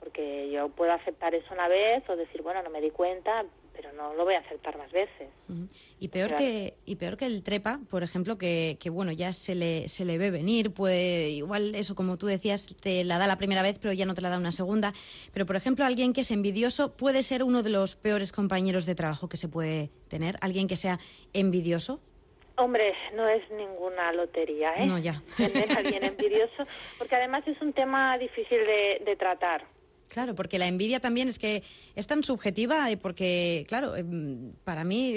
porque 0.00 0.50
yo 0.50 0.68
puedo 0.68 0.92
aceptar 0.92 1.34
eso 1.34 1.52
una 1.52 1.68
vez 1.68 2.08
o 2.08 2.16
decir, 2.16 2.42
bueno, 2.42 2.62
no 2.62 2.70
me 2.70 2.80
di 2.80 2.90
cuenta, 2.90 3.44
pero 3.76 3.92
no 3.92 4.14
lo 4.14 4.24
voy 4.24 4.34
a 4.34 4.38
aceptar 4.38 4.76
más 4.78 4.90
veces. 4.90 5.28
Y 6.00 6.08
peor 6.08 6.34
que 6.34 6.74
y 6.86 6.96
peor 6.96 7.16
que 7.16 7.26
el 7.26 7.42
trepa, 7.42 7.78
por 7.90 8.02
ejemplo, 8.02 8.38
que, 8.38 8.78
que, 8.80 8.88
bueno, 8.88 9.12
ya 9.12 9.32
se 9.32 9.54
le 9.54 9.88
se 9.88 10.04
le 10.04 10.16
ve 10.16 10.30
venir, 10.30 10.72
puede 10.72 11.28
igual 11.30 11.74
eso 11.74 11.94
como 11.94 12.16
tú 12.16 12.26
decías 12.26 12.74
te 12.76 13.04
la 13.04 13.18
da 13.18 13.26
la 13.26 13.36
primera 13.36 13.62
vez, 13.62 13.78
pero 13.78 13.92
ya 13.92 14.06
no 14.06 14.14
te 14.14 14.22
la 14.22 14.30
da 14.30 14.38
una 14.38 14.52
segunda, 14.52 14.94
pero 15.32 15.44
por 15.44 15.56
ejemplo, 15.56 15.84
alguien 15.84 16.12
que 16.12 16.22
es 16.22 16.30
envidioso 16.30 16.96
puede 16.96 17.22
ser 17.22 17.42
uno 17.42 17.62
de 17.62 17.70
los 17.70 17.96
peores 17.96 18.32
compañeros 18.32 18.86
de 18.86 18.94
trabajo 18.94 19.28
que 19.28 19.36
se 19.36 19.48
puede 19.48 19.90
tener, 20.08 20.36
alguien 20.40 20.66
que 20.66 20.76
sea 20.76 20.98
envidioso. 21.34 22.00
Hombre, 22.58 22.94
no 23.14 23.28
es 23.28 23.42
ninguna 23.50 24.12
lotería, 24.12 24.72
¿eh? 24.76 24.86
No, 24.86 24.96
ya. 24.96 25.22
Tener 25.36 25.70
a 25.72 25.76
alguien 25.76 26.02
envidioso, 26.02 26.66
porque 26.96 27.14
además 27.14 27.46
es 27.46 27.60
un 27.60 27.74
tema 27.74 28.16
difícil 28.16 28.58
de 29.04 29.16
tratar 29.18 29.76
Claro, 30.16 30.34
porque 30.34 30.58
la 30.58 30.66
envidia 30.66 30.98
también 30.98 31.28
es 31.28 31.38
que 31.38 31.62
es 31.94 32.06
tan 32.06 32.24
subjetiva, 32.24 32.90
eh, 32.90 32.96
porque, 32.96 33.66
claro, 33.68 33.96
em, 33.96 34.54
para 34.64 34.82
mí, 34.82 35.14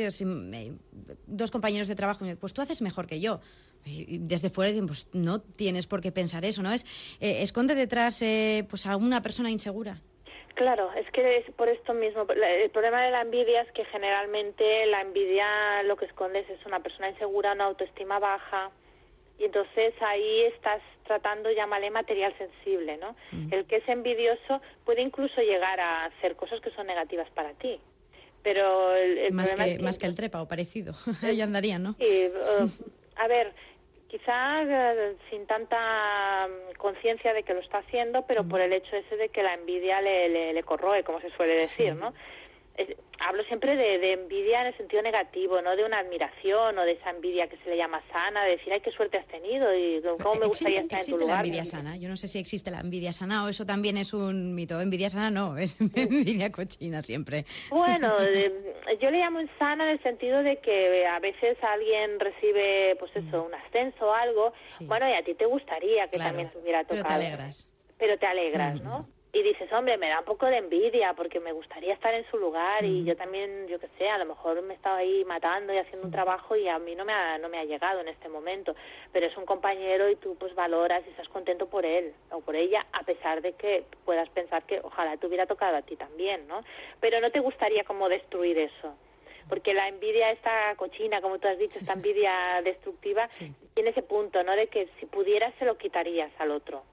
dos 1.26 1.52
compañeros 1.52 1.88
de 1.88 1.96
trabajo, 1.96 2.26
pues 2.38 2.54
tú 2.54 2.62
haces 2.62 2.82
mejor 2.82 3.08
que 3.08 3.22
yo. 3.22 3.40
Y 3.86 4.18
desde 4.18 4.50
fuera 4.50 4.78
pues 4.86 5.08
no 5.14 5.40
tienes 5.40 5.88
por 5.88 6.02
qué 6.02 6.12
pensar 6.12 6.44
eso, 6.44 6.62
¿no? 6.62 6.74
Es 6.74 6.84
eh, 7.22 7.42
esconde 7.44 7.76
detrás 7.76 8.22
eh, 8.22 8.66
pues 8.70 8.86
a 8.88 8.98
una 8.98 9.22
persona 9.22 9.50
insegura. 9.50 10.02
Claro, 10.56 10.92
es 11.02 11.10
que 11.12 11.38
es 11.38 11.46
por 11.56 11.70
esto 11.70 11.94
mismo. 11.94 12.28
El 12.30 12.70
problema 12.72 13.02
de 13.06 13.12
la 13.12 13.22
envidia 13.22 13.62
es 13.62 13.72
que 13.72 13.86
generalmente 13.86 14.86
la 14.88 15.00
envidia 15.00 15.82
lo 15.84 15.96
que 15.96 16.08
escondes 16.08 16.50
es 16.50 16.66
una 16.66 16.82
persona 16.82 17.10
insegura, 17.10 17.54
una 17.54 17.68
autoestima 17.68 18.20
baja, 18.20 18.70
y 19.40 19.46
entonces 19.46 19.94
ahí 20.02 20.42
estás 20.42 20.82
tratando, 21.06 21.50
llámale 21.52 21.90
material 21.90 22.36
sensible, 22.38 22.98
¿no? 22.98 23.16
Mm. 23.32 23.54
El 23.54 23.66
que 23.66 23.78
es 23.78 23.88
envidioso 23.88 24.62
puede 24.86 25.02
incluso 25.02 25.42
llegar 25.42 25.80
a 25.80 26.06
hacer 26.06 26.36
cosas 26.36 26.60
que 26.62 26.70
son 26.72 26.88
negativas 26.88 27.30
para 27.32 27.54
ti. 27.54 27.80
Pero 28.44 28.96
el, 28.96 29.34
más, 29.34 29.54
que, 29.54 29.80
más 29.80 29.98
que 29.98 30.06
el 30.06 30.16
trepa 30.16 30.42
o 30.42 30.48
parecido, 30.48 30.94
ahí 31.24 31.42
andaría, 31.42 31.80
¿no? 31.80 31.94
Sí, 31.94 32.28
uh, 32.28 32.70
a 33.16 33.28
ver, 33.28 33.54
quizá 34.08 34.62
uh, 34.62 35.18
sin 35.30 35.46
tanta 35.46 36.48
mm, 36.48 36.78
conciencia 36.78 37.34
de 37.34 37.44
que 37.44 37.54
lo 37.54 37.60
está 37.60 37.80
haciendo, 37.80 38.26
pero 38.28 38.44
mm. 38.44 38.50
por 38.50 38.62
el 38.62 38.74
hecho 38.74 38.96
ese 38.96 39.16
de 39.18 39.30
que 39.30 39.44
la 39.44 39.54
envidia 39.54 40.02
le, 40.02 40.54
le, 40.54 40.64
corroe, 40.64 41.04
como 41.04 41.20
se 41.22 41.30
suele 41.32 41.56
decir, 41.56 41.96
¿no? 41.96 42.14
Hablo 43.20 43.44
siempre 43.44 43.76
de, 43.76 44.14
envidia 44.14 44.62
en 44.62 44.68
el 44.68 44.78
sentido 44.78 45.02
negativo, 45.02 45.62
no 45.62 45.76
de 45.76 45.84
una 45.84 46.00
admiración 46.00 46.78
o 46.78 46.84
de 46.84 46.94
esa 46.94 47.10
envidia 47.10 47.48
que 47.48 47.58
se 47.58 47.70
le 47.70 47.78
llama 47.78 48.02
sana, 48.12 48.44
de 48.44 48.52
decir, 48.52 48.72
ay, 48.74 48.82
qué 48.82 48.92
suerte 48.92 49.18
has 49.18 49.28
tenido 49.28 49.76
y 49.76 50.02
cómo 50.22 50.36
me 50.36 50.46
gustaría 50.48 50.82
estar 50.82 51.00
en 51.00 51.06
tu 51.06 51.18
lugar. 51.18 51.36
la 51.36 51.40
envidia 51.42 51.66
sana? 51.66 51.98
Yo 51.98 52.10
no 52.10 52.16
sé 52.16 52.28
si 52.28 52.40
existe 52.40 52.72
la 52.72 52.80
envidia 52.80 53.14
sana 53.14 53.46
o 53.46 53.50
eso 53.50 53.66
también 53.66 53.98
es 53.98 54.14
un 54.14 54.56
mito. 54.56 54.80
Envidia 54.80 55.10
sana 55.10 55.30
no, 55.30 55.58
es 55.60 55.78
envidia 55.80 56.52
cochina 56.52 57.04
siempre. 57.04 57.46
Bueno, 57.70 58.14
yo 59.02 59.12
le 59.12 59.20
llamo 59.20 59.40
sana 59.58 59.86
en 59.86 59.92
el 59.92 60.04
sentido 60.04 60.42
de 60.44 60.58
que 60.58 61.06
a 61.06 61.20
veces 61.20 61.58
alguien 61.62 62.20
recibe, 62.20 62.96
pues 63.00 63.12
eso, 63.16 63.44
mm. 63.44 63.46
un 63.48 63.54
ascenso 63.56 64.08
o 64.08 64.14
algo, 64.14 64.54
bueno, 64.82 65.10
y 65.10 65.14
a 65.14 65.24
ti 65.24 65.34
te 65.34 65.46
gustaría 65.46 66.08
que 66.08 66.18
también 66.18 66.50
tuviera 66.52 66.84
tocado. 66.84 67.04
Pero 67.04 67.08
te 67.08 67.14
alegras. 67.14 67.72
Pero 67.98 68.18
te 68.18 68.26
alegras, 68.26 68.82
¿no? 68.82 69.19
Y 69.32 69.44
dices, 69.44 69.72
hombre, 69.72 69.98
me 69.98 70.10
da 70.10 70.20
un 70.20 70.26
poco 70.26 70.48
de 70.48 70.58
envidia 70.58 71.14
porque 71.14 71.40
me 71.40 71.52
gustaría 71.52 71.94
estar 71.94 72.14
en 72.16 72.26
su 72.32 72.38
lugar 72.38 72.84
y 72.84 73.04
yo 73.04 73.16
también, 73.16 73.68
yo 73.68 73.80
qué 73.80 73.88
sé, 73.98 74.10
a 74.10 74.18
lo 74.18 74.26
mejor 74.26 74.60
me 74.64 74.74
estaba 74.74 74.98
ahí 74.98 75.24
matando 75.24 75.72
y 75.72 75.78
haciendo 75.78 76.08
un 76.08 76.12
trabajo 76.12 76.56
y 76.56 76.68
a 76.68 76.80
mí 76.80 76.96
no 76.96 77.06
me 77.06 77.14
ha, 77.14 77.38
no 77.38 77.48
me 77.48 77.60
ha 77.60 77.64
llegado 77.64 78.02
en 78.02 78.08
este 78.08 78.28
momento, 78.28 78.76
pero 79.12 79.28
es 79.28 79.38
un 79.38 79.46
compañero 79.46 80.10
y 80.10 80.16
tú 80.16 80.36
pues 80.40 80.56
valoras 80.56 81.04
y 81.06 81.12
estás 81.12 81.30
contento 81.30 81.68
por 81.68 81.86
él 81.86 82.14
o 82.32 82.42
por 82.42 82.56
ella 82.56 82.88
a 82.92 83.04
pesar 83.04 83.44
de 83.44 83.54
que 83.54 83.84
puedas 84.04 84.28
pensar 84.30 84.64
que 84.64 84.80
ojalá 84.84 85.16
te 85.18 85.28
hubiera 85.28 85.46
tocado 85.46 85.78
a 85.78 85.84
ti 85.84 85.96
también, 85.96 86.48
¿no? 86.48 86.64
Pero 87.00 87.22
no 87.22 87.30
te 87.30 87.40
gustaría 87.40 87.84
como 87.84 88.10
destruir 88.10 88.58
eso 88.58 88.96
porque 89.48 89.74
la 89.74 89.88
envidia 89.88 90.30
esta 90.32 90.76
cochina, 90.76 91.22
como 91.22 91.40
tú 91.40 91.48
has 91.48 91.58
dicho, 91.58 91.80
esta 91.80 91.94
envidia 92.00 92.62
destructiva, 92.64 93.28
tiene 93.74 93.92
ese 93.92 94.04
punto, 94.04 94.44
¿no? 94.44 94.56
De 94.56 94.68
que 94.68 94.90
si 95.00 95.06
pudieras 95.06 95.54
se 95.60 95.66
lo 95.66 95.78
quitarías 95.78 96.32
al 96.40 96.52
otro 96.52 96.84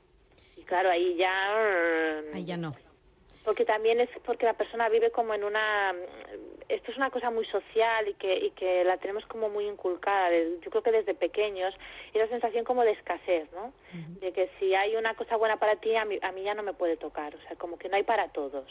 claro, 0.67 0.91
ahí 0.91 1.17
ya... 1.17 2.23
Ahí 2.35 2.45
ya 2.45 2.57
no. 2.57 2.75
Porque 3.45 3.65
también 3.65 4.01
es 4.01 4.11
porque 4.25 4.45
la 4.45 4.55
persona 4.55 4.89
vive 4.89 5.13
como 5.13 5.33
en 5.33 5.45
una... 5.45 5.95
Esto 6.69 6.91
es 6.91 6.97
una 6.97 7.11
cosa 7.11 7.31
muy 7.31 7.47
social 7.47 8.09
y 8.09 8.15
que, 8.15 8.37
y 8.37 8.51
que 8.51 8.83
la 8.83 8.97
tenemos 8.97 9.25
como 9.27 9.49
muy 9.49 9.67
inculcada. 9.67 10.31
Yo 10.33 10.69
creo 10.69 10.83
que 10.83 10.91
desde 10.91 11.15
pequeños 11.15 11.73
y 12.13 12.19
la 12.19 12.27
sensación 12.27 12.65
como 12.65 12.83
de 12.83 12.91
escasez, 12.91 13.49
¿no? 13.53 13.73
De 14.21 14.33
que 14.33 14.51
si 14.59 14.75
hay 14.75 14.97
una 14.97 15.15
cosa 15.15 15.37
buena 15.37 15.61
para 15.61 15.77
ti, 15.77 15.95
a 15.95 16.05
mí, 16.05 16.19
a 16.23 16.33
mí 16.33 16.43
ya 16.43 16.55
no 16.55 16.65
me 16.65 16.73
puede 16.73 16.97
tocar. 16.97 17.37
O 17.37 17.41
sea, 17.43 17.55
como 17.55 17.79
que 17.79 17.89
no 17.89 17.95
hay 17.95 18.03
para 18.03 18.33
todos. 18.33 18.67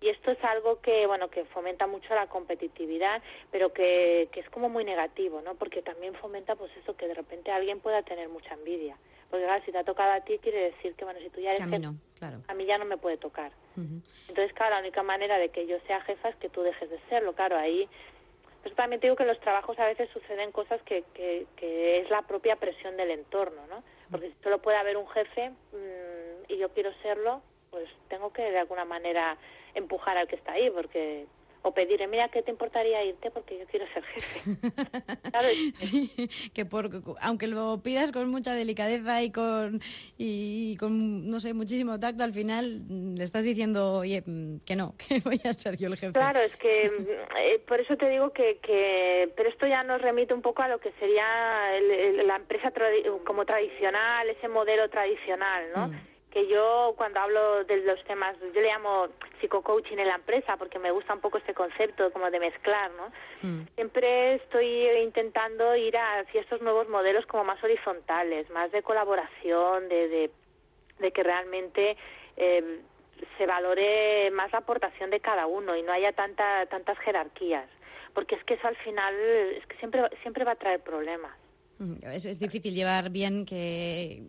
Y 0.00 0.08
esto 0.08 0.30
es 0.30 0.42
algo 0.44 0.80
que, 0.80 1.06
bueno, 1.06 1.28
que 1.28 1.44
fomenta 1.44 1.86
mucho 1.86 2.14
la 2.14 2.26
competitividad, 2.26 3.22
pero 3.50 3.74
que, 3.74 4.30
que 4.32 4.40
es 4.40 4.48
como 4.48 4.70
muy 4.70 4.84
negativo, 4.84 5.42
¿no? 5.42 5.56
Porque 5.56 5.82
también 5.82 6.14
fomenta, 6.14 6.56
pues 6.56 6.70
eso, 6.82 6.96
que 6.96 7.06
de 7.06 7.14
repente 7.14 7.50
alguien 7.50 7.80
pueda 7.80 8.02
tener 8.02 8.30
mucha 8.30 8.54
envidia. 8.54 8.96
Porque 9.30 9.44
claro, 9.44 9.64
si 9.64 9.72
te 9.72 9.78
ha 9.78 9.84
tocado 9.84 10.12
a 10.12 10.20
ti, 10.20 10.38
quiere 10.38 10.70
decir 10.70 10.94
que, 10.94 11.04
bueno, 11.04 11.20
si 11.20 11.30
tú 11.30 11.40
ya 11.40 11.50
eres... 11.50 11.62
A 11.62 11.66
mí 11.66 11.78
no, 11.78 11.96
claro. 12.18 12.38
A 12.48 12.54
mí 12.54 12.64
ya 12.64 12.78
no 12.78 12.84
me 12.84 12.96
puede 12.96 13.16
tocar. 13.16 13.52
Entonces, 13.76 14.52
claro, 14.54 14.74
la 14.74 14.80
única 14.80 15.02
manera 15.02 15.38
de 15.38 15.50
que 15.50 15.66
yo 15.66 15.78
sea 15.86 16.00
jefa 16.02 16.30
es 16.30 16.36
que 16.36 16.48
tú 16.48 16.62
dejes 16.62 16.88
de 16.88 16.98
serlo. 17.08 17.34
Claro, 17.34 17.56
ahí... 17.56 17.88
Pues 18.62 18.74
también 18.74 19.00
te 19.00 19.06
digo 19.06 19.16
que 19.16 19.22
en 19.22 19.28
los 19.28 19.38
trabajos 19.38 19.78
a 19.78 19.86
veces 19.86 20.10
suceden 20.10 20.50
cosas 20.50 20.82
que, 20.82 21.04
que, 21.14 21.46
que 21.54 22.00
es 22.00 22.10
la 22.10 22.22
propia 22.22 22.56
presión 22.56 22.96
del 22.96 23.12
entorno, 23.12 23.64
¿no? 23.68 23.84
Porque 24.10 24.30
si 24.30 24.42
solo 24.42 24.58
puede 24.60 24.76
haber 24.76 24.96
un 24.96 25.06
jefe 25.08 25.50
mm, 25.50 26.52
y 26.52 26.56
yo 26.56 26.70
quiero 26.70 26.92
serlo, 27.02 27.42
pues 27.70 27.88
tengo 28.08 28.32
que 28.32 28.42
de 28.42 28.58
alguna 28.58 28.84
manera 28.84 29.36
empujar 29.74 30.16
al 30.16 30.26
que 30.26 30.36
está 30.36 30.52
ahí, 30.52 30.68
porque 30.70 31.26
o 31.66 31.72
pedirle, 31.72 32.06
mira, 32.06 32.28
¿qué 32.28 32.42
te 32.42 32.50
importaría 32.50 33.04
irte? 33.04 33.30
Porque 33.30 33.58
yo 33.58 33.66
quiero 33.66 33.86
ser 33.92 34.04
jefe. 34.04 34.40
Sí, 35.74 36.10
que 36.54 36.64
por, 36.64 36.90
aunque 37.20 37.46
lo 37.46 37.82
pidas 37.82 38.10
con 38.12 38.30
mucha 38.30 38.54
delicadeza 38.54 39.22
y 39.22 39.30
con, 39.30 39.80
y 40.16 40.76
con, 40.76 41.28
no 41.28 41.40
sé, 41.40 41.54
muchísimo 41.54 41.98
tacto, 42.00 42.22
al 42.22 42.32
final 42.32 43.14
le 43.16 43.22
estás 43.22 43.44
diciendo, 43.44 43.98
oye, 43.98 44.22
que 44.64 44.76
no, 44.76 44.94
que 45.08 45.20
voy 45.24 45.40
a 45.44 45.52
ser 45.52 45.76
yo 45.76 45.88
el 45.88 45.96
jefe. 45.96 46.12
Claro, 46.12 46.40
es 46.40 46.56
que 46.56 46.86
eh, 46.86 47.58
por 47.66 47.80
eso 47.80 47.96
te 47.96 48.08
digo 48.08 48.30
que, 48.30 48.58
que, 48.58 49.32
pero 49.36 49.48
esto 49.48 49.66
ya 49.66 49.82
nos 49.82 50.00
remite 50.00 50.34
un 50.34 50.42
poco 50.42 50.62
a 50.62 50.68
lo 50.68 50.78
que 50.78 50.92
sería 51.00 51.24
la 52.24 52.36
empresa 52.36 52.72
como 53.24 53.44
tradicional, 53.44 54.28
ese 54.30 54.48
modelo 54.48 54.88
tradicional, 54.88 55.64
¿no? 55.74 55.88
Mm 55.88 56.15
que 56.36 56.46
yo 56.48 56.92
cuando 56.98 57.18
hablo 57.18 57.64
de 57.64 57.78
los 57.78 58.04
temas, 58.04 58.36
yo 58.54 58.60
le 58.60 58.68
llamo 58.68 59.08
psicocoaching 59.40 59.96
en 59.96 60.08
la 60.08 60.16
empresa 60.16 60.58
porque 60.58 60.78
me 60.78 60.90
gusta 60.90 61.14
un 61.14 61.20
poco 61.22 61.38
este 61.38 61.54
concepto 61.54 62.12
como 62.12 62.30
de 62.30 62.38
mezclar, 62.38 62.90
¿no? 62.90 63.10
Mm. 63.40 63.62
Siempre 63.74 64.34
estoy 64.34 64.86
intentando 65.02 65.74
ir 65.76 65.96
hacia 65.96 66.42
estos 66.42 66.60
nuevos 66.60 66.90
modelos 66.90 67.24
como 67.24 67.44
más 67.44 67.64
horizontales, 67.64 68.50
más 68.50 68.70
de 68.70 68.82
colaboración, 68.82 69.88
de, 69.88 70.30
de, 70.98 71.10
que 71.10 71.22
realmente 71.22 71.96
eh, 72.36 72.80
se 73.38 73.46
valore 73.46 74.30
más 74.30 74.52
la 74.52 74.58
aportación 74.58 75.08
de 75.08 75.20
cada 75.20 75.46
uno 75.46 75.74
y 75.74 75.82
no 75.82 75.92
haya 75.92 76.12
tanta, 76.12 76.66
tantas 76.66 76.98
jerarquías, 76.98 77.66
porque 78.12 78.34
es 78.34 78.44
que 78.44 78.54
eso 78.54 78.68
al 78.68 78.76
final 78.76 79.14
es 79.56 79.66
que 79.68 79.78
siempre 79.78 80.02
siempre 80.20 80.44
va 80.44 80.52
a 80.52 80.56
traer 80.56 80.80
problemas. 80.80 81.32
Es, 82.02 82.24
es, 82.24 82.38
difícil 82.38 82.74
llevar 82.74 83.10
bien 83.10 83.44
que, 83.44 84.22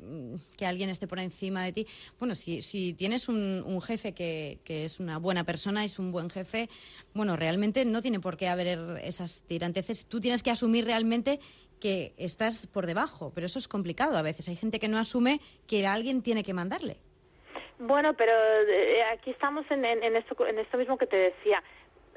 que, 0.57 0.65
alguien 0.65 0.89
esté 0.89 1.07
por 1.07 1.19
encima 1.19 1.63
de 1.63 1.71
ti. 1.71 1.87
Bueno, 2.19 2.35
si, 2.35 2.61
si 2.61 2.93
tienes 2.93 3.29
un, 3.29 3.63
un 3.65 3.81
jefe 3.81 4.13
que, 4.13 4.59
que, 4.65 4.83
es 4.83 4.99
una 4.99 5.17
buena 5.17 5.45
persona, 5.45 5.85
es 5.85 5.97
un 5.97 6.11
buen 6.11 6.29
jefe, 6.29 6.69
bueno, 7.13 7.37
realmente 7.37 7.85
no 7.85 8.01
tiene 8.01 8.19
por 8.19 8.35
qué 8.35 8.49
haber 8.49 8.99
esas 9.01 9.43
tiranteces. 9.47 10.07
Tú 10.07 10.19
tienes 10.19 10.43
que 10.43 10.51
asumir 10.51 10.83
realmente 10.83 11.39
que 11.79 12.13
estás 12.17 12.67
por 12.67 12.85
debajo, 12.85 13.31
pero 13.33 13.45
eso 13.45 13.59
es 13.59 13.67
complicado 13.67 14.17
a 14.17 14.21
veces. 14.21 14.49
Hay 14.49 14.55
gente 14.55 14.79
que 14.79 14.89
no 14.89 14.97
asume 14.97 15.39
que 15.67 15.87
alguien 15.87 16.21
tiene 16.21 16.43
que 16.43 16.53
mandarle. 16.53 16.97
Bueno, 17.79 18.13
pero 18.15 18.33
eh, 18.67 19.03
aquí 19.13 19.29
estamos 19.29 19.69
en, 19.69 19.85
en, 19.85 20.03
en, 20.03 20.15
esto, 20.15 20.35
en 20.47 20.59
esto 20.59 20.77
mismo 20.77 20.97
que 20.97 21.05
te 21.05 21.17
decía. 21.17 21.63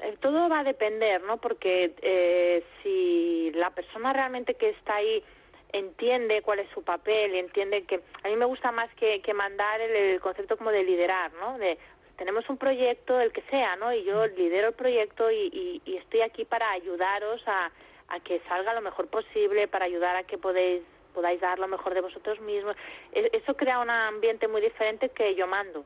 Eh, 0.01 0.17
todo 0.19 0.49
va 0.49 0.59
a 0.59 0.63
depender, 0.63 1.21
¿no? 1.23 1.37
Porque 1.37 1.93
eh, 2.01 2.63
si 2.81 3.51
la 3.53 3.69
persona 3.69 4.13
realmente 4.13 4.55
que 4.55 4.69
está 4.69 4.95
ahí 4.95 5.23
entiende 5.73 6.41
cuál 6.41 6.59
es 6.59 6.69
su 6.73 6.83
papel 6.83 7.35
y 7.35 7.39
entiende 7.39 7.83
que 7.83 8.01
a 8.23 8.27
mí 8.27 8.35
me 8.35 8.45
gusta 8.45 8.71
más 8.71 8.93
que, 8.95 9.21
que 9.21 9.33
mandar 9.33 9.79
el, 9.79 10.19
concepto 10.19 10.57
como 10.57 10.71
de 10.71 10.83
liderar, 10.83 11.31
¿no? 11.33 11.57
De 11.57 11.77
tenemos 12.17 12.47
un 12.49 12.57
proyecto, 12.57 13.19
el 13.19 13.31
que 13.31 13.41
sea, 13.43 13.75
¿no? 13.77 13.93
Y 13.93 14.03
yo 14.03 14.27
lidero 14.27 14.69
el 14.69 14.73
proyecto 14.73 15.31
y, 15.31 15.81
y, 15.85 15.97
estoy 15.97 16.21
aquí 16.21 16.45
para 16.45 16.71
ayudaros 16.71 17.41
a, 17.47 17.71
a, 18.09 18.19
que 18.19 18.41
salga 18.47 18.73
lo 18.73 18.81
mejor 18.81 19.07
posible, 19.07 19.67
para 19.67 19.85
ayudar 19.85 20.15
a 20.15 20.23
que 20.23 20.37
podéis 20.37 20.83
podáis 21.13 21.41
dar 21.41 21.59
lo 21.59 21.67
mejor 21.67 21.93
de 21.93 22.01
vosotros 22.01 22.39
mismos. 22.41 22.75
E, 23.11 23.29
eso 23.33 23.55
crea 23.55 23.79
un 23.79 23.89
ambiente 23.89 24.47
muy 24.47 24.61
diferente 24.61 25.09
que 25.09 25.35
yo 25.35 25.47
mando. 25.47 25.83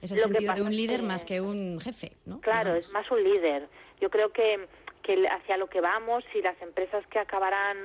Es 0.00 0.12
el 0.12 0.20
sentido 0.20 0.54
de 0.54 0.62
un 0.62 0.74
líder 0.76 1.02
más 1.02 1.24
que 1.24 1.40
un 1.40 1.80
jefe, 1.80 2.12
¿no? 2.26 2.40
Claro, 2.40 2.74
es 2.74 2.92
más 2.92 3.10
un 3.10 3.22
líder. 3.22 3.68
Yo 4.00 4.10
creo 4.10 4.32
que, 4.32 4.68
que 5.02 5.26
hacia 5.28 5.56
lo 5.56 5.68
que 5.68 5.80
vamos 5.80 6.24
y 6.34 6.42
las 6.42 6.60
empresas 6.60 7.06
que 7.06 7.18
acabarán 7.18 7.76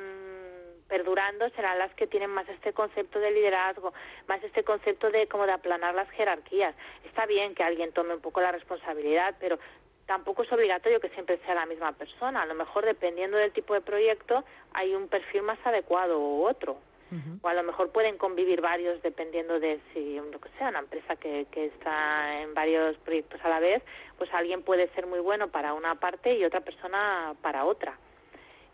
perdurando 0.92 1.50
serán 1.52 1.80
las 1.80 1.94
que 1.94 2.06
tienen 2.06 2.30
más 2.32 2.50
este 2.50 2.74
concepto 2.74 3.18
de 3.20 3.32
liderazgo, 3.32 3.94
más 4.28 4.44
este 4.44 4.66
concepto 4.66 5.10
de 5.10 5.26
como 5.28 5.46
de 5.46 5.54
aplanar 5.54 5.96
las 5.96 6.10
jerarquías. 6.10 6.76
Está 7.06 7.26
bien 7.26 7.56
que 7.56 7.64
alguien 7.64 7.94
tome 7.94 8.14
un 8.14 8.20
poco 8.20 8.42
la 8.42 8.52
responsabilidad, 8.52 9.36
pero 9.40 9.58
tampoco 10.06 10.44
es 10.44 10.52
obligatorio 10.52 11.00
que 11.00 11.08
siempre 11.12 11.40
sea 11.46 11.56
la 11.56 11.66
misma 11.66 11.94
persona. 11.94 12.42
A 12.42 12.46
lo 12.46 12.56
mejor, 12.56 12.84
dependiendo 12.84 13.38
del 13.38 13.54
tipo 13.54 13.74
de 13.74 13.80
proyecto, 13.80 14.44
hay 14.74 14.94
un 14.94 15.08
perfil 15.08 15.44
más 15.44 15.60
adecuado 15.64 16.20
u 16.20 16.46
otro. 16.46 16.78
O 17.42 17.48
a 17.48 17.54
lo 17.54 17.64
mejor 17.64 17.92
pueden 17.92 18.18
convivir 18.18 18.62
varios 18.62 19.02
dependiendo 19.02 19.60
de 19.60 19.80
si, 19.94 20.16
lo 20.16 20.40
que 20.40 20.50
sea, 20.58 20.70
una 20.70 20.80
empresa 20.80 21.16
que, 21.18 21.46
que 21.52 21.66
está 21.66 22.42
en 22.42 22.54
varios 22.54 22.96
proyectos 22.98 23.42
a 23.44 23.50
la 23.50 23.60
vez, 23.60 23.84
pues 24.18 24.34
alguien 24.34 24.64
puede 24.64 24.88
ser 24.90 25.08
muy 25.08 25.20
bueno 25.20 25.50
para 25.50 25.74
una 25.74 25.96
parte 25.96 26.34
y 26.36 26.46
otra 26.46 26.62
persona 26.62 27.36
para 27.42 27.66
otra. 27.66 27.98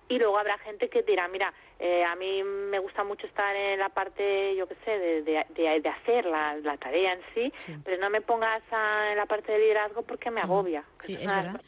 Y 0.10 0.20
luego 0.20 0.38
habrá 0.38 0.58
gente 0.60 0.88
que 0.90 1.04
dirá, 1.04 1.28
mira, 1.28 1.54
eh, 1.80 2.04
a 2.06 2.16
mí 2.16 2.44
me 2.44 2.80
gusta 2.80 3.04
mucho 3.04 3.28
estar 3.28 3.56
en 3.56 3.80
la 3.80 3.90
parte, 3.90 4.56
yo 4.56 4.68
qué 4.68 4.76
sé, 4.86 4.92
de, 4.98 5.22
de, 5.24 5.46
de, 5.82 5.90
hacer 5.90 6.26
la, 6.26 6.56
la, 6.58 6.78
tarea 6.78 7.14
en 7.14 7.22
sí, 7.34 7.54
pero 7.84 7.98
no 7.98 8.10
me 8.10 8.22
pongas 8.22 8.62
en 9.12 9.18
la 9.18 9.26
parte 9.26 9.52
de 9.52 9.60
liderazgo 9.60 10.04
porque 10.04 10.32
me 10.32 10.42
agobia. 10.42 10.84
Sí, 11.00 11.14
es 11.14 11.26
verdad 11.26 11.62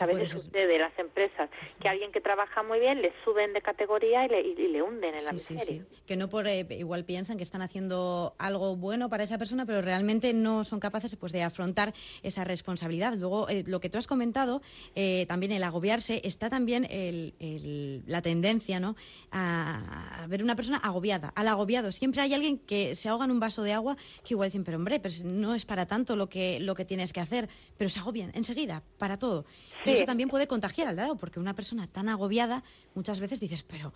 a 0.00 0.06
veces 0.06 0.30
sucede 0.30 0.78
las 0.78 0.96
empresas 0.98 1.48
que 1.80 1.88
alguien 1.88 2.12
que 2.12 2.20
trabaja 2.20 2.62
muy 2.62 2.78
bien 2.78 3.00
le 3.00 3.12
suben 3.24 3.52
de 3.52 3.62
categoría 3.62 4.26
y 4.26 4.28
le, 4.28 4.40
y, 4.40 4.68
le 4.68 4.82
hunden 4.82 5.14
en 5.14 5.24
la 5.24 5.32
miseria. 5.32 5.64
Sí, 5.64 5.82
sí. 5.90 6.02
Que 6.06 6.16
no 6.16 6.28
por 6.28 6.46
eh, 6.46 6.66
igual 6.70 7.04
piensan 7.04 7.36
que 7.36 7.42
están 7.42 7.62
haciendo 7.62 8.34
algo 8.38 8.76
bueno 8.76 9.08
para 9.08 9.22
esa 9.22 9.38
persona, 9.38 9.64
pero 9.64 9.80
realmente 9.80 10.32
no 10.34 10.64
son 10.64 10.80
capaces 10.80 11.16
pues 11.16 11.32
de 11.32 11.42
afrontar 11.42 11.94
esa 12.22 12.44
responsabilidad. 12.44 13.14
Luego 13.16 13.48
eh, 13.48 13.64
lo 13.66 13.80
que 13.80 13.88
tú 13.88 13.98
has 13.98 14.06
comentado, 14.06 14.60
eh, 14.94 15.24
también 15.26 15.52
el 15.52 15.64
agobiarse, 15.64 16.20
está 16.24 16.50
también 16.50 16.86
el, 16.90 18.02
la 18.06 18.22
tendencia, 18.22 18.80
¿no? 18.80 18.96
A, 19.30 20.26
ver 20.28 20.42
una 20.42 20.56
persona 20.56 20.78
agobiada, 20.78 21.32
al 21.34 21.48
agobiado. 21.48 21.90
Siempre 21.92 22.20
hay 22.20 22.34
alguien 22.34 22.58
que 22.58 22.94
se 22.94 23.08
ahoga 23.08 23.24
en 23.24 23.30
un 23.30 23.40
vaso 23.40 23.62
de 23.62 23.72
agua 23.72 23.96
que 24.24 24.34
igual 24.34 24.48
dicen, 24.48 24.64
pero 24.64 24.76
hombre, 24.76 25.00
pues 25.00 25.24
no 25.24 25.54
es 25.54 25.64
para 25.64 25.86
tanto 25.86 26.16
lo 26.16 26.28
que 26.28 26.60
lo 26.60 26.74
que 26.74 26.84
tienes 26.84 27.12
que 27.12 27.20
hacer, 27.20 27.48
pero 27.76 27.88
se 27.88 28.00
agobian 28.00 28.30
enseguida 28.34 28.82
para 28.98 29.18
todo. 29.18 29.46
Y 29.84 29.90
eso 29.90 30.04
también 30.04 30.28
puede 30.28 30.46
contagiar 30.46 30.88
al 30.88 30.96
lado, 30.96 31.16
porque 31.16 31.40
una 31.40 31.54
persona 31.54 31.86
tan 31.86 32.08
agobiada 32.08 32.62
muchas 32.94 33.20
veces 33.20 33.40
dices, 33.40 33.62
pero, 33.62 33.92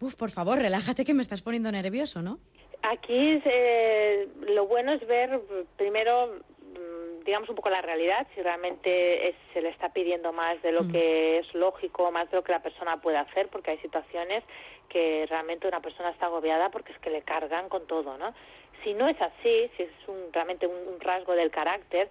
uf, 0.00 0.14
por 0.14 0.30
favor, 0.30 0.58
relájate 0.58 1.04
que 1.04 1.14
me 1.14 1.22
estás 1.22 1.42
poniendo 1.42 1.70
nervioso, 1.70 2.22
¿no? 2.22 2.38
Aquí 2.82 3.40
eh, 3.44 4.28
lo 4.48 4.66
bueno 4.66 4.92
es 4.92 5.06
ver 5.06 5.38
primero 5.76 6.28
mm, 6.28 7.24
digamos 7.24 7.48
un 7.50 7.56
poco 7.56 7.68
la 7.68 7.82
realidad, 7.82 8.26
si 8.34 8.40
realmente 8.40 9.34
se 9.52 9.60
le 9.60 9.68
está 9.68 9.92
pidiendo 9.92 10.32
más 10.32 10.60
de 10.62 10.72
lo 10.72 10.84
mm. 10.84 10.92
que 10.92 11.38
es 11.38 11.54
lógico, 11.54 12.10
más 12.10 12.30
de 12.30 12.38
lo 12.38 12.42
que 12.42 12.52
la 12.52 12.62
persona 12.62 13.00
puede 13.00 13.18
hacer, 13.18 13.48
porque 13.48 13.72
hay 13.72 13.78
situaciones 13.78 14.42
que 14.88 15.26
realmente 15.28 15.68
una 15.68 15.80
persona 15.80 16.10
está 16.10 16.26
agobiada 16.26 16.70
porque 16.70 16.92
es 16.92 16.98
que 16.98 17.10
le 17.10 17.22
cargan 17.22 17.68
con 17.68 17.86
todo, 17.86 18.16
¿no? 18.16 18.34
Si 18.82 18.94
no 18.94 19.08
es 19.08 19.20
así, 19.20 19.70
si 19.76 19.82
es 19.82 19.90
un, 20.08 20.32
realmente 20.32 20.66
un 20.66 20.98
rasgo 21.00 21.34
del 21.34 21.50
carácter, 21.50 22.08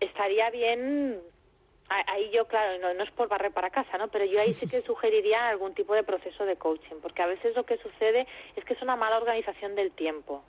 estaría 0.00 0.50
bien 0.50 1.20
Ahí 1.88 2.30
yo, 2.32 2.46
claro, 2.46 2.78
no, 2.94 3.02
es 3.02 3.10
por 3.10 3.28
barrer 3.28 3.52
para 3.52 3.70
casa, 3.70 3.98
¿no? 3.98 4.08
Pero 4.08 4.24
yo 4.24 4.40
ahí 4.40 4.54
sí 4.54 4.66
que 4.68 4.80
sugeriría 4.80 5.48
algún 5.48 5.74
tipo 5.74 5.94
de 5.94 6.02
proceso 6.02 6.44
de 6.44 6.56
coaching, 6.56 6.96
porque 7.02 7.22
a 7.22 7.26
veces 7.26 7.54
lo 7.54 7.64
que 7.64 7.76
sucede 7.78 8.26
es 8.56 8.64
que 8.64 8.74
es 8.74 8.82
una 8.82 8.96
mala 8.96 9.18
organización 9.18 9.74
del 9.74 9.92
tiempo. 9.92 10.42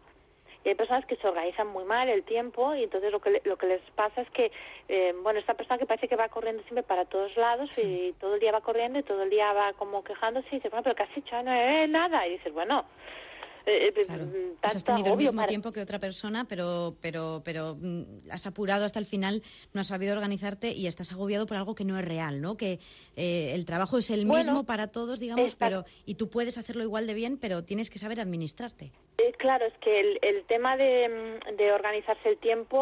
Y 0.64 0.70
hay 0.70 0.76
personas 0.76 1.06
que 1.06 1.16
se 1.18 1.28
organizan 1.28 1.68
muy 1.68 1.84
mal 1.84 2.10
el 2.10 2.24
tiempo 2.24 2.74
y 2.74 2.84
entonces 2.84 3.12
lo 3.12 3.20
que, 3.20 3.40
lo 3.44 3.56
que 3.56 3.68
les 3.68 3.82
pasa 3.92 4.24
es 4.24 4.30
que, 4.32 4.52
eh, 4.88 5.14
bueno, 5.22 5.40
esta 5.40 5.54
persona 5.54 5.78
que 5.78 5.86
parece 5.86 6.08
que 6.08 6.16
va 6.16 6.28
corriendo 6.30 6.64
siempre 6.64 6.82
para 6.82 7.06
todos 7.06 7.38
lados 7.38 7.78
y 7.78 8.16
todo 8.20 8.34
el 8.34 8.40
día 8.40 8.52
va 8.52 8.62
corriendo 8.62 8.98
y 8.98 9.04
todo 9.04 9.22
el 9.22 9.30
día 9.30 9.54
va 9.54 9.74
como 9.74 10.04
quejándose 10.04 10.48
y 10.52 10.56
dice, 10.56 10.70
bueno, 10.70 10.82
pero 10.82 10.96
¿qué 10.96 11.04
has 11.04 11.18
hecho? 11.18 11.44
No, 11.44 11.54
eh, 11.54 11.88
nada. 11.88 12.26
Y 12.26 12.32
dices, 12.32 12.52
bueno, 12.52 12.84
eh, 13.66 13.94
eh, 13.96 14.18
mm, 14.18 14.58
has 14.62 14.84
tenido 14.84 15.12
el 15.12 15.18
mismo 15.18 15.46
tiempo 15.46 15.72
que 15.72 15.82
otra 15.82 16.00
persona, 16.00 16.46
pero, 16.48 16.96
pero, 17.02 17.42
pero 17.44 17.76
mm, 17.80 18.30
has 18.32 18.46
apurado 18.46 18.86
hasta 18.86 19.00
el 19.00 19.06
final, 19.06 19.42
no 19.74 19.82
has 19.82 19.88
sabido 19.88 20.14
organizarte 20.14 20.72
y 20.72 20.88
estás 20.88 21.12
agobiado 21.12 21.46
por 21.46 21.58
algo 21.58 21.76
que 21.76 21.84
no 21.84 21.98
es 21.98 22.06
real, 22.06 22.42
¿no? 22.42 22.58
Que 22.58 22.80
eh, 23.16 23.52
el 23.54 23.66
trabajo 23.66 23.98
es 23.98 24.10
el 24.10 24.26
mismo 24.26 24.66
para 24.66 24.88
todos, 24.88 25.20
digamos, 25.20 25.56
pero 25.56 25.86
y 26.06 26.16
tú 26.16 26.30
puedes 26.30 26.58
hacerlo 26.58 26.84
igual 26.84 27.08
de 27.08 27.14
bien, 27.14 27.38
pero 27.38 27.64
tienes 27.64 27.90
que 27.90 27.98
saber 27.98 28.20
administrarte. 28.20 28.92
claro, 29.38 29.66
es 29.66 29.74
que 29.80 30.00
el, 30.00 30.20
el 30.22 30.46
tema 30.46 30.78
de, 30.78 31.10
mm, 31.10 31.56
de 31.56 31.72
organizarse 31.72 32.30
el 32.30 32.38
tiempo 32.38 32.78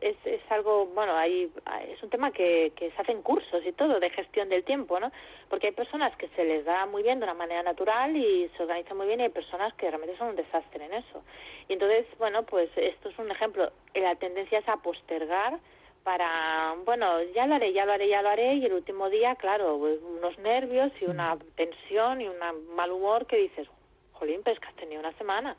es, 0.00 0.16
es 0.24 0.40
algo, 0.50 0.86
bueno, 0.86 1.16
hay, 1.16 1.50
es 1.88 2.02
un 2.02 2.10
tema 2.10 2.30
que, 2.30 2.72
que 2.76 2.90
se 2.90 3.02
hacen 3.02 3.22
cursos 3.22 3.64
y 3.64 3.72
todo 3.72 4.00
de 4.00 4.10
gestión 4.10 4.48
del 4.48 4.64
tiempo, 4.64 4.98
¿no? 5.00 5.12
Porque 5.48 5.68
hay 5.68 5.72
personas 5.72 6.16
que 6.16 6.28
se 6.28 6.44
les 6.44 6.64
da 6.64 6.86
muy 6.86 7.02
bien 7.02 7.18
de 7.18 7.24
una 7.24 7.34
manera 7.34 7.62
natural 7.62 8.16
y 8.16 8.50
se 8.56 8.62
organizan 8.62 8.96
muy 8.96 9.06
bien 9.06 9.20
y 9.20 9.24
hay 9.24 9.28
personas 9.30 9.74
que 9.74 9.88
realmente 9.88 10.16
son 10.16 10.28
un 10.28 10.36
desastre 10.36 10.84
en 10.84 10.94
eso. 10.94 11.22
Y 11.68 11.74
entonces, 11.74 12.06
bueno, 12.18 12.44
pues 12.44 12.70
esto 12.76 13.08
es 13.08 13.18
un 13.18 13.30
ejemplo. 13.30 13.70
La 13.94 14.14
tendencia 14.16 14.58
es 14.58 14.68
a 14.68 14.76
postergar 14.76 15.58
para, 16.04 16.74
bueno, 16.84 17.20
ya 17.34 17.46
lo 17.46 17.56
haré, 17.56 17.72
ya 17.72 17.84
lo 17.84 17.92
haré, 17.92 18.08
ya 18.08 18.22
lo 18.22 18.28
haré, 18.28 18.54
y 18.54 18.64
el 18.64 18.74
último 18.74 19.10
día, 19.10 19.34
claro, 19.34 19.76
pues 19.78 19.98
unos 20.02 20.38
nervios 20.38 20.92
y 21.00 21.06
una 21.06 21.36
tensión 21.56 22.20
y 22.20 22.28
un 22.28 22.36
mal 22.76 22.92
humor 22.92 23.26
que 23.26 23.36
dices, 23.36 23.66
jolín, 24.12 24.40
pues 24.44 24.58
que 24.60 24.68
has 24.68 24.76
tenido 24.76 25.00
una 25.00 25.12
semana. 25.14 25.56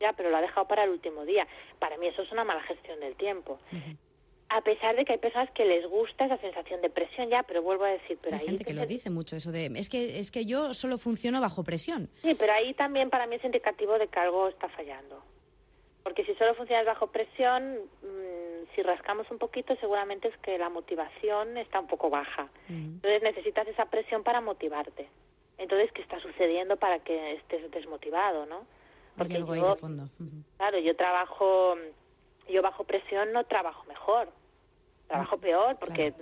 Ya, 0.00 0.12
pero 0.12 0.30
lo 0.30 0.36
ha 0.36 0.42
dejado 0.42 0.66
para 0.68 0.84
el 0.84 0.90
último 0.90 1.24
día. 1.24 1.46
Para 1.78 1.96
mí 1.96 2.06
eso 2.06 2.22
es 2.22 2.32
una 2.32 2.44
mala 2.44 2.62
gestión 2.62 3.00
del 3.00 3.14
tiempo. 3.16 3.58
A 4.48 4.60
pesar 4.60 4.94
de 4.94 5.04
que 5.04 5.12
hay 5.12 5.18
personas 5.18 5.50
que 5.52 5.64
les 5.64 5.86
gusta 5.86 6.26
esa 6.26 6.36
sensación 6.38 6.80
de 6.80 6.90
presión 6.90 7.28
ya, 7.28 7.42
pero 7.42 7.62
vuelvo 7.62 7.84
a 7.84 7.88
decir, 7.88 8.18
pero 8.22 8.36
hay 8.36 8.46
gente 8.46 8.64
que, 8.64 8.74
lo 8.74 8.86
dice 8.86 9.10
mucho 9.10 9.36
eso 9.36 9.50
de 9.50 9.66
es 9.74 9.88
que 9.88 10.20
es 10.20 10.30
que 10.30 10.44
yo 10.44 10.72
solo 10.72 10.98
funciono 10.98 11.40
bajo 11.40 11.64
presión. 11.64 12.08
Sí, 12.22 12.34
pero 12.34 12.52
ahí 12.52 12.72
también 12.74 13.10
para 13.10 13.26
mí 13.26 13.36
es 13.36 13.44
indicativo 13.44 13.98
de 13.98 14.06
que 14.06 14.20
algo 14.20 14.48
está 14.48 14.68
fallando. 14.68 15.22
Porque 16.04 16.24
si 16.24 16.34
solo 16.36 16.54
funcionas 16.54 16.86
bajo 16.86 17.08
presión, 17.08 17.80
mm, 18.02 18.74
si 18.76 18.82
rascamos 18.82 19.28
un 19.32 19.38
poquito, 19.38 19.74
seguramente 19.80 20.28
es 20.28 20.36
que 20.38 20.56
la 20.56 20.68
motivación 20.68 21.56
está 21.56 21.80
un 21.80 21.88
poco 21.88 22.10
baja. 22.10 22.48
Entonces 22.68 23.22
necesitas 23.24 23.66
esa 23.66 23.86
presión 23.86 24.22
para 24.22 24.40
motivarte. 24.40 25.08
Entonces, 25.58 25.90
¿qué 25.92 26.02
está 26.02 26.20
sucediendo 26.20 26.76
para 26.76 27.00
que 27.00 27.32
estés 27.32 27.68
desmotivado, 27.72 28.46
no? 28.46 28.66
Porque 29.16 29.38
yo, 29.38 29.76
fondo. 29.76 30.08
Claro, 30.56 30.78
yo 30.78 30.96
trabajo, 30.96 31.76
yo 32.48 32.62
bajo 32.62 32.84
presión 32.84 33.32
no 33.32 33.44
trabajo 33.44 33.84
mejor, 33.84 34.28
trabajo 35.06 35.38
peor 35.38 35.76
porque 35.78 36.12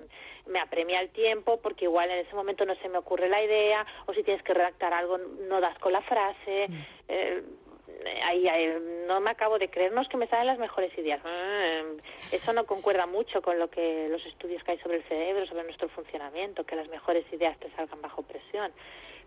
me 0.47 0.61
apremia 0.61 1.01
el 1.01 1.11
tiempo, 1.11 1.59
porque 1.61 1.87
igual 1.87 2.11
en 2.11 2.19
ese 2.19 2.35
momento 2.35 2.65
no 2.65 2.75
se 2.77 2.89
me 2.89 2.99
ocurre 2.99 3.29
la 3.29 3.43
idea, 3.43 3.87
o 4.07 4.13
si 4.13 4.23
tienes 4.23 4.43
que 4.43 4.55
redactar 4.55 4.93
algo 4.93 5.19
no 5.19 5.61
das 5.61 5.79
con 5.79 5.93
la 5.93 6.03
frase. 6.03 6.69
Eh, 7.09 7.43
ahí, 8.23 8.47
no 9.07 9.21
me 9.21 9.31
acabo 9.31 9.59
de 9.59 9.69
creer, 9.69 9.93
no 9.93 10.03
es 10.03 10.09
que 10.09 10.17
me 10.17 10.27
salen 10.27 10.47
las 10.47 10.59
mejores 10.59 10.97
ideas. 10.99 11.21
Ah, 11.25 11.83
eso 12.33 12.53
no 12.53 12.67
concuerda 12.67 13.07
mucho 13.07 13.43
con 13.43 13.59
lo 13.59 13.69
que 13.71 14.09
los 14.11 14.25
estudios 14.27 14.63
que 14.65 14.73
hay 14.73 14.79
sobre 14.79 14.99
el 14.99 15.05
cerebro, 15.05 15.47
sobre 15.47 15.65
nuestro 15.65 15.89
funcionamiento, 15.89 16.65
que 16.65 16.77
las 16.77 16.89
mejores 16.89 17.25
ideas 17.33 17.59
te 17.59 17.71
salgan 17.73 18.03
bajo 18.03 18.23
presión. 18.23 18.73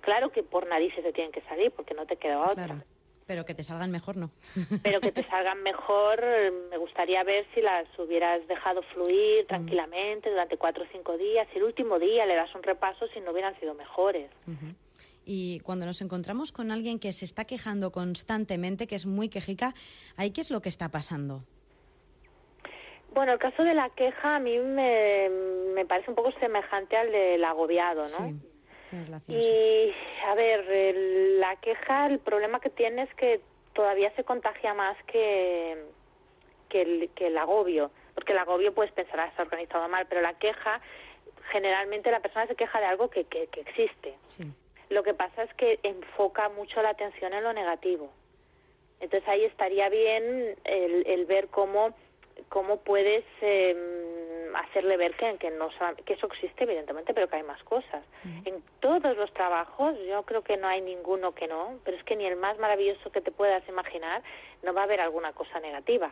Claro 0.01 0.31
que 0.31 0.43
por 0.43 0.67
narices 0.67 1.03
te 1.03 1.13
tienen 1.13 1.31
que 1.31 1.41
salir, 1.41 1.71
porque 1.71 1.93
no 1.93 2.05
te 2.05 2.17
queda 2.17 2.39
otra. 2.39 2.83
Pero 3.27 3.43
que 3.43 3.53
te 3.53 3.63
salgan 3.63 3.91
mejor, 3.91 4.15
no. 4.15 4.31
Pero 4.83 5.01
que 5.01 5.11
te 5.11 5.23
salgan 5.27 5.61
mejor, 5.61 6.23
me 6.69 6.77
gustaría 6.77 7.23
ver 7.23 7.45
si 7.53 7.61
las 7.61 7.85
hubieras 7.99 8.47
dejado 8.47 8.81
fluir 8.93 9.43
mm. 9.43 9.47
tranquilamente 9.47 10.29
durante 10.29 10.57
cuatro 10.57 10.83
o 10.83 10.87
cinco 10.91 11.17
días. 11.17 11.47
Si 11.51 11.59
el 11.59 11.65
último 11.65 11.99
día 11.99 12.25
le 12.25 12.35
das 12.35 12.53
un 12.55 12.63
repaso, 12.63 13.07
si 13.13 13.19
no 13.19 13.31
hubieran 13.31 13.59
sido 13.59 13.73
mejores. 13.73 14.31
Y 15.25 15.59
cuando 15.59 15.85
nos 15.85 16.01
encontramos 16.01 16.53
con 16.53 16.71
alguien 16.71 16.99
que 16.99 17.11
se 17.11 17.25
está 17.25 17.43
quejando 17.43 17.91
constantemente, 17.91 18.87
que 18.87 18.95
es 18.95 19.05
muy 19.05 19.27
quejica, 19.27 19.73
¿ahí 20.15 20.31
qué 20.31 20.39
es 20.39 20.49
lo 20.49 20.61
que 20.61 20.69
está 20.69 20.87
pasando? 20.87 21.43
Bueno, 23.13 23.33
el 23.33 23.39
caso 23.39 23.63
de 23.63 23.73
la 23.73 23.89
queja 23.89 24.37
a 24.37 24.39
mí 24.39 24.57
me, 24.57 25.27
me 25.75 25.85
parece 25.85 26.09
un 26.09 26.15
poco 26.15 26.31
semejante 26.39 26.95
al 26.95 27.11
del 27.11 27.43
agobiado, 27.43 28.03
¿no? 28.17 28.39
Y, 29.27 29.93
a 30.25 30.35
ver, 30.35 30.95
la 31.39 31.55
queja, 31.57 32.07
el 32.07 32.19
problema 32.19 32.59
que 32.59 32.69
tiene 32.69 33.03
es 33.03 33.13
que 33.15 33.41
todavía 33.73 34.11
se 34.15 34.23
contagia 34.23 34.73
más 34.73 34.97
que, 35.05 35.85
que, 36.69 36.81
el, 36.81 37.09
que 37.15 37.27
el 37.27 37.37
agobio. 37.37 37.91
Porque 38.15 38.33
el 38.33 38.39
agobio, 38.39 38.73
pues, 38.73 38.91
pensará, 38.91 39.27
está 39.27 39.43
organizado 39.43 39.87
mal, 39.89 40.05
pero 40.07 40.21
la 40.21 40.33
queja, 40.35 40.81
generalmente 41.51 42.11
la 42.11 42.21
persona 42.21 42.47
se 42.47 42.55
queja 42.55 42.79
de 42.79 42.85
algo 42.85 43.09
que, 43.09 43.25
que, 43.25 43.49
existe. 43.53 44.15
Lo 44.89 45.03
que 45.03 45.13
pasa 45.13 45.43
es 45.43 45.53
que 45.55 45.79
enfoca 45.83 46.49
mucho 46.49 46.81
la 46.81 46.89
atención 46.89 47.33
en 47.33 47.43
lo 47.43 47.53
negativo. 47.53 48.11
Entonces 48.99 49.27
ahí 49.29 49.43
estaría 49.43 49.89
bien 49.89 50.55
el, 50.63 51.05
el 51.05 51.25
ver 51.25 51.49
cómo, 51.49 51.93
cómo 52.49 52.77
puedes 52.77 53.23
eh, 53.41 54.06
hacerle 54.59 54.97
ver 54.97 55.15
que, 55.15 55.37
que, 55.37 55.51
no, 55.51 55.69
que 56.05 56.13
eso 56.13 56.27
existe, 56.27 56.63
evidentemente, 56.63 57.13
pero 57.13 57.27
que 57.27 57.37
hay 57.37 57.43
más 57.43 57.61
cosas. 57.63 58.03
En 58.45 58.61
todos 58.79 59.15
los 59.17 59.31
trabajos, 59.33 59.95
yo 60.07 60.23
creo 60.23 60.41
que 60.41 60.57
no 60.57 60.67
hay 60.67 60.81
ninguno 60.81 61.33
que 61.33 61.47
no, 61.47 61.79
pero 61.83 61.97
es 61.97 62.03
que 62.03 62.15
ni 62.15 62.25
el 62.25 62.35
más 62.35 62.57
maravilloso 62.57 63.11
que 63.11 63.21
te 63.21 63.31
puedas 63.31 63.67
imaginar 63.67 64.21
no 64.63 64.73
va 64.73 64.81
a 64.81 64.83
haber 64.85 65.01
alguna 65.01 65.33
cosa 65.33 65.59
negativa. 65.59 66.11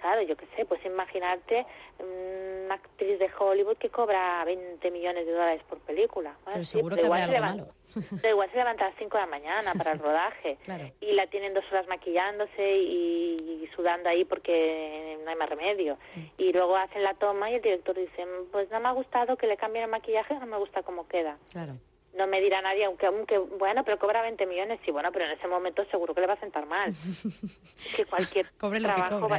Claro, 0.00 0.22
yo 0.22 0.36
qué 0.36 0.46
sé, 0.56 0.64
pues 0.64 0.84
imaginarte 0.84 1.66
una 1.98 2.74
actriz 2.74 3.18
de 3.18 3.30
Hollywood 3.36 3.76
que 3.76 3.90
cobra 3.90 4.44
20 4.44 4.90
millones 4.90 5.26
de 5.26 5.32
dólares 5.32 5.62
por 5.68 5.78
película. 5.80 6.34
pero 6.44 6.64
seguro 6.64 6.96
que 6.96 7.06
habrá 7.06 7.24
algo 7.24 7.40
malo. 7.40 7.66
Da 8.22 8.28
igual 8.28 8.50
se 8.50 8.58
levanta 8.58 8.84
a 8.84 8.90
las 8.90 8.98
5 8.98 9.16
de 9.16 9.22
la 9.22 9.30
mañana 9.30 9.72
para 9.72 9.92
el 9.92 9.98
rodaje 9.98 10.58
y 11.00 11.12
la 11.12 11.26
tienen 11.28 11.54
dos 11.54 11.64
horas 11.70 11.88
maquillándose 11.88 12.76
y, 12.76 13.68
sudando 13.74 14.08
ahí 14.08 14.24
porque 14.24 15.18
no 15.24 15.30
hay 15.30 15.36
más 15.36 15.48
remedio. 15.48 15.98
Mm. 16.16 16.24
Y 16.36 16.52
luego 16.52 16.76
hacen 16.76 17.02
la 17.04 17.14
toma 17.14 17.48
y 17.50 17.54
el 17.54 17.62
director 17.62 17.96
dice, 17.96 18.26
pues 18.50 18.68
no 18.70 18.80
me 18.80 18.88
ha 18.88 18.92
gustado 18.92 19.36
que 19.36 19.46
le 19.46 19.56
cambien 19.56 19.84
el 19.84 19.90
maquillaje, 19.90 20.34
no 20.34 20.46
me 20.46 20.58
gusta 20.58 20.82
cómo 20.82 21.06
queda. 21.06 21.38
Claro 21.52 21.74
no 22.18 22.26
me 22.26 22.40
dirá 22.40 22.60
nadie, 22.60 22.84
aunque, 22.84 23.06
aunque, 23.06 23.38
bueno, 23.38 23.84
pero 23.84 23.98
cobra 23.98 24.22
20 24.22 24.44
millones, 24.46 24.80
sí, 24.84 24.90
bueno, 24.90 25.10
pero 25.12 25.24
en 25.26 25.30
ese 25.32 25.46
momento 25.46 25.84
seguro 25.86 26.14
que 26.14 26.20
le 26.20 26.26
va 26.26 26.34
a 26.34 26.40
sentar 26.40 26.66
mal. 26.66 26.92
que 27.96 28.04
cualquier 28.04 28.50
trabajo 28.58 29.28
va, 29.28 29.38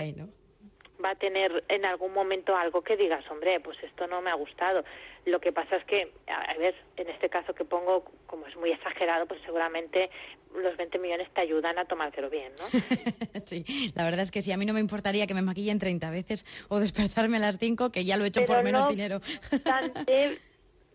va, 1.03 1.11
a 1.11 1.15
tener 1.15 1.63
en 1.67 1.85
algún 1.85 2.13
momento 2.13 2.55
algo 2.55 2.81
que 2.81 2.97
digas, 2.97 3.23
hombre, 3.29 3.59
pues 3.59 3.77
esto 3.83 4.07
no 4.07 4.21
me 4.21 4.29
ha 4.29 4.35
gustado. 4.35 4.83
Lo 5.25 5.39
que 5.39 5.51
pasa 5.51 5.75
es 5.77 5.85
que, 5.85 6.11
a 6.27 6.57
ver, 6.57 6.75
en 6.97 7.09
este 7.09 7.29
caso 7.29 7.53
que 7.53 7.65
pongo, 7.65 8.05
como 8.25 8.47
es 8.47 8.55
muy 8.55 8.71
exagerado, 8.71 9.25
pues 9.25 9.41
seguramente 9.45 10.09
los 10.55 10.75
20 10.77 10.97
millones 10.99 11.29
te 11.33 11.41
ayudan 11.41 11.77
a 11.77 11.85
tomártelo 11.85 12.29
bien, 12.29 12.51
¿no? 12.57 12.65
sí, 13.45 13.65
la 13.95 14.03
verdad 14.03 14.21
es 14.21 14.31
que 14.31 14.41
sí, 14.41 14.51
a 14.51 14.57
mí 14.57 14.65
no 14.65 14.73
me 14.73 14.79
importaría 14.79 15.27
que 15.27 15.33
me 15.33 15.41
maquillen 15.41 15.79
30 15.79 16.09
veces 16.09 16.45
o 16.69 16.79
despertarme 16.79 17.37
a 17.37 17.41
las 17.41 17.57
5, 17.57 17.91
que 17.91 18.05
ya 18.05 18.17
lo 18.17 18.25
he 18.25 18.27
hecho 18.27 18.45
por 18.45 18.63
menos 18.63 18.89
dinero. 18.89 19.21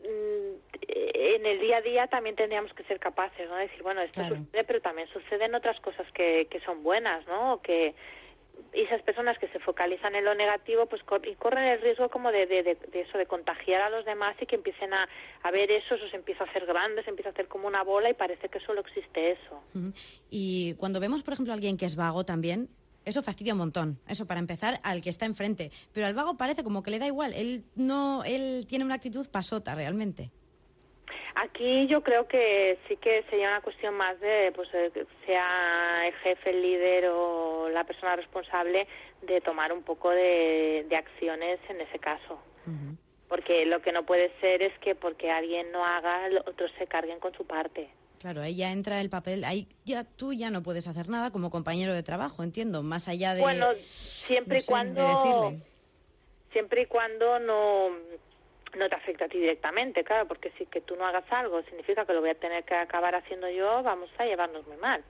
Mm, 0.04 0.56
en 1.14 1.46
el 1.46 1.60
día 1.60 1.78
a 1.78 1.80
día 1.80 2.06
también 2.08 2.36
tendríamos 2.36 2.72
que 2.74 2.84
ser 2.84 2.98
capaces, 2.98 3.48
¿no? 3.48 3.56
Decir, 3.56 3.82
bueno, 3.82 4.02
esto 4.02 4.22
sucede, 4.22 4.64
pero 4.64 4.80
también 4.80 5.08
suceden 5.08 5.54
otras 5.54 5.80
cosas 5.80 6.06
que, 6.12 6.46
que 6.50 6.60
son 6.60 6.82
buenas, 6.82 7.26
¿no? 7.26 7.62
que 7.62 7.94
esas 8.82 9.02
personas 9.02 9.38
que 9.38 9.48
se 9.48 9.58
focalizan 9.60 10.14
en 10.14 10.24
lo 10.24 10.34
negativo, 10.34 10.86
pues 10.86 11.02
y 11.24 11.34
corren 11.36 11.64
el 11.64 11.80
riesgo 11.80 12.08
como 12.08 12.32
de, 12.32 12.46
de, 12.46 12.76
eso, 12.92 13.18
de 13.18 13.26
contagiar 13.26 13.82
a 13.82 13.90
los 13.90 14.04
demás 14.04 14.36
y 14.40 14.46
que 14.46 14.56
empiecen 14.56 14.92
a, 14.92 15.08
a 15.42 15.50
ver 15.50 15.70
eso, 15.70 15.94
eso 15.94 16.08
se 16.08 16.16
empieza 16.16 16.44
a 16.44 16.46
hacer 16.48 16.66
grande, 16.66 17.02
se 17.04 17.10
empieza 17.10 17.30
a 17.30 17.32
hacer 17.32 17.48
como 17.48 17.68
una 17.68 17.82
bola 17.82 18.10
y 18.10 18.14
parece 18.14 18.48
que 18.48 18.60
solo 18.60 18.80
existe 18.80 19.32
eso. 19.32 19.62
Y 20.30 20.74
cuando 20.74 21.00
vemos, 21.00 21.22
por 21.22 21.34
ejemplo, 21.34 21.52
a 21.52 21.54
alguien 21.54 21.76
que 21.76 21.86
es 21.86 21.96
vago 21.96 22.24
también, 22.24 22.68
eso 23.04 23.22
fastidia 23.22 23.52
un 23.52 23.58
montón. 23.58 23.98
Eso 24.08 24.26
para 24.26 24.40
empezar 24.40 24.80
al 24.82 25.02
que 25.02 25.10
está 25.10 25.26
enfrente. 25.26 25.70
Pero 25.92 26.06
al 26.06 26.14
vago 26.14 26.36
parece 26.36 26.64
como 26.64 26.82
que 26.82 26.90
le 26.90 26.98
da 26.98 27.06
igual. 27.06 27.34
Él 27.34 27.64
no, 27.74 28.24
él 28.24 28.66
tiene 28.66 28.84
una 28.84 28.94
actitud 28.94 29.28
pasota 29.28 29.74
realmente. 29.74 30.30
Aquí 31.36 31.88
yo 31.88 32.02
creo 32.02 32.28
que 32.28 32.78
sí 32.86 32.96
que 32.96 33.24
sería 33.28 33.48
una 33.48 33.60
cuestión 33.60 33.94
más 33.94 34.20
de, 34.20 34.52
pues, 34.54 34.68
sea 35.26 36.06
el 36.06 36.14
jefe, 36.14 36.50
el 36.50 36.62
líder 36.62 37.08
o 37.08 37.68
la 37.70 37.84
persona 37.84 38.14
responsable 38.14 38.86
de 39.22 39.40
tomar 39.40 39.72
un 39.72 39.82
poco 39.82 40.10
de, 40.10 40.86
acciones 40.96 41.58
en 41.68 41.80
ese 41.80 41.98
caso. 41.98 42.38
Porque 43.28 43.66
lo 43.66 43.82
que 43.82 43.90
no 43.90 44.06
puede 44.06 44.30
ser 44.40 44.62
es 44.62 44.78
que 44.78 44.94
porque 44.94 45.30
alguien 45.30 45.72
no 45.72 45.84
haga, 45.84 46.28
otros 46.46 46.70
se 46.78 46.86
carguen 46.86 47.18
con 47.18 47.34
su 47.34 47.44
parte. 47.44 47.88
Claro, 48.20 48.40
ahí 48.40 48.54
ya 48.54 48.70
entra 48.70 49.00
el 49.00 49.10
papel, 49.10 49.44
ahí 49.44 49.66
ya 49.84 50.04
tú 50.04 50.32
ya 50.32 50.50
no 50.50 50.62
puedes 50.62 50.86
hacer 50.86 51.08
nada 51.08 51.30
como 51.30 51.50
compañero 51.50 51.92
de 51.94 52.02
trabajo, 52.02 52.42
entiendo, 52.42 52.82
más 52.82 53.08
allá 53.08 53.34
de 53.34 53.40
Bueno, 53.40 53.74
siempre 53.74 54.60
y 54.60 54.64
cuando 54.64 55.52
siempre 56.52 56.82
y 56.82 56.86
cuando 56.86 57.40
no 57.40 57.90
no 58.78 58.88
te 58.88 58.94
afecta 58.94 59.26
a 59.26 59.28
ti 59.28 59.38
directamente, 59.38 60.04
claro, 60.04 60.26
porque 60.26 60.52
si 60.58 60.66
que 60.66 60.80
tú 60.80 60.96
no 60.96 61.06
hagas 61.06 61.24
algo 61.30 61.62
significa 61.62 62.04
que 62.04 62.12
lo 62.12 62.20
voy 62.20 62.30
a 62.30 62.34
tener 62.34 62.64
que 62.64 62.74
acabar 62.74 63.14
haciendo 63.14 63.48
yo, 63.50 63.82
vamos 63.82 64.10
a 64.18 64.24
llevarnos 64.24 64.66
muy 64.66 64.76
mal. 64.76 65.04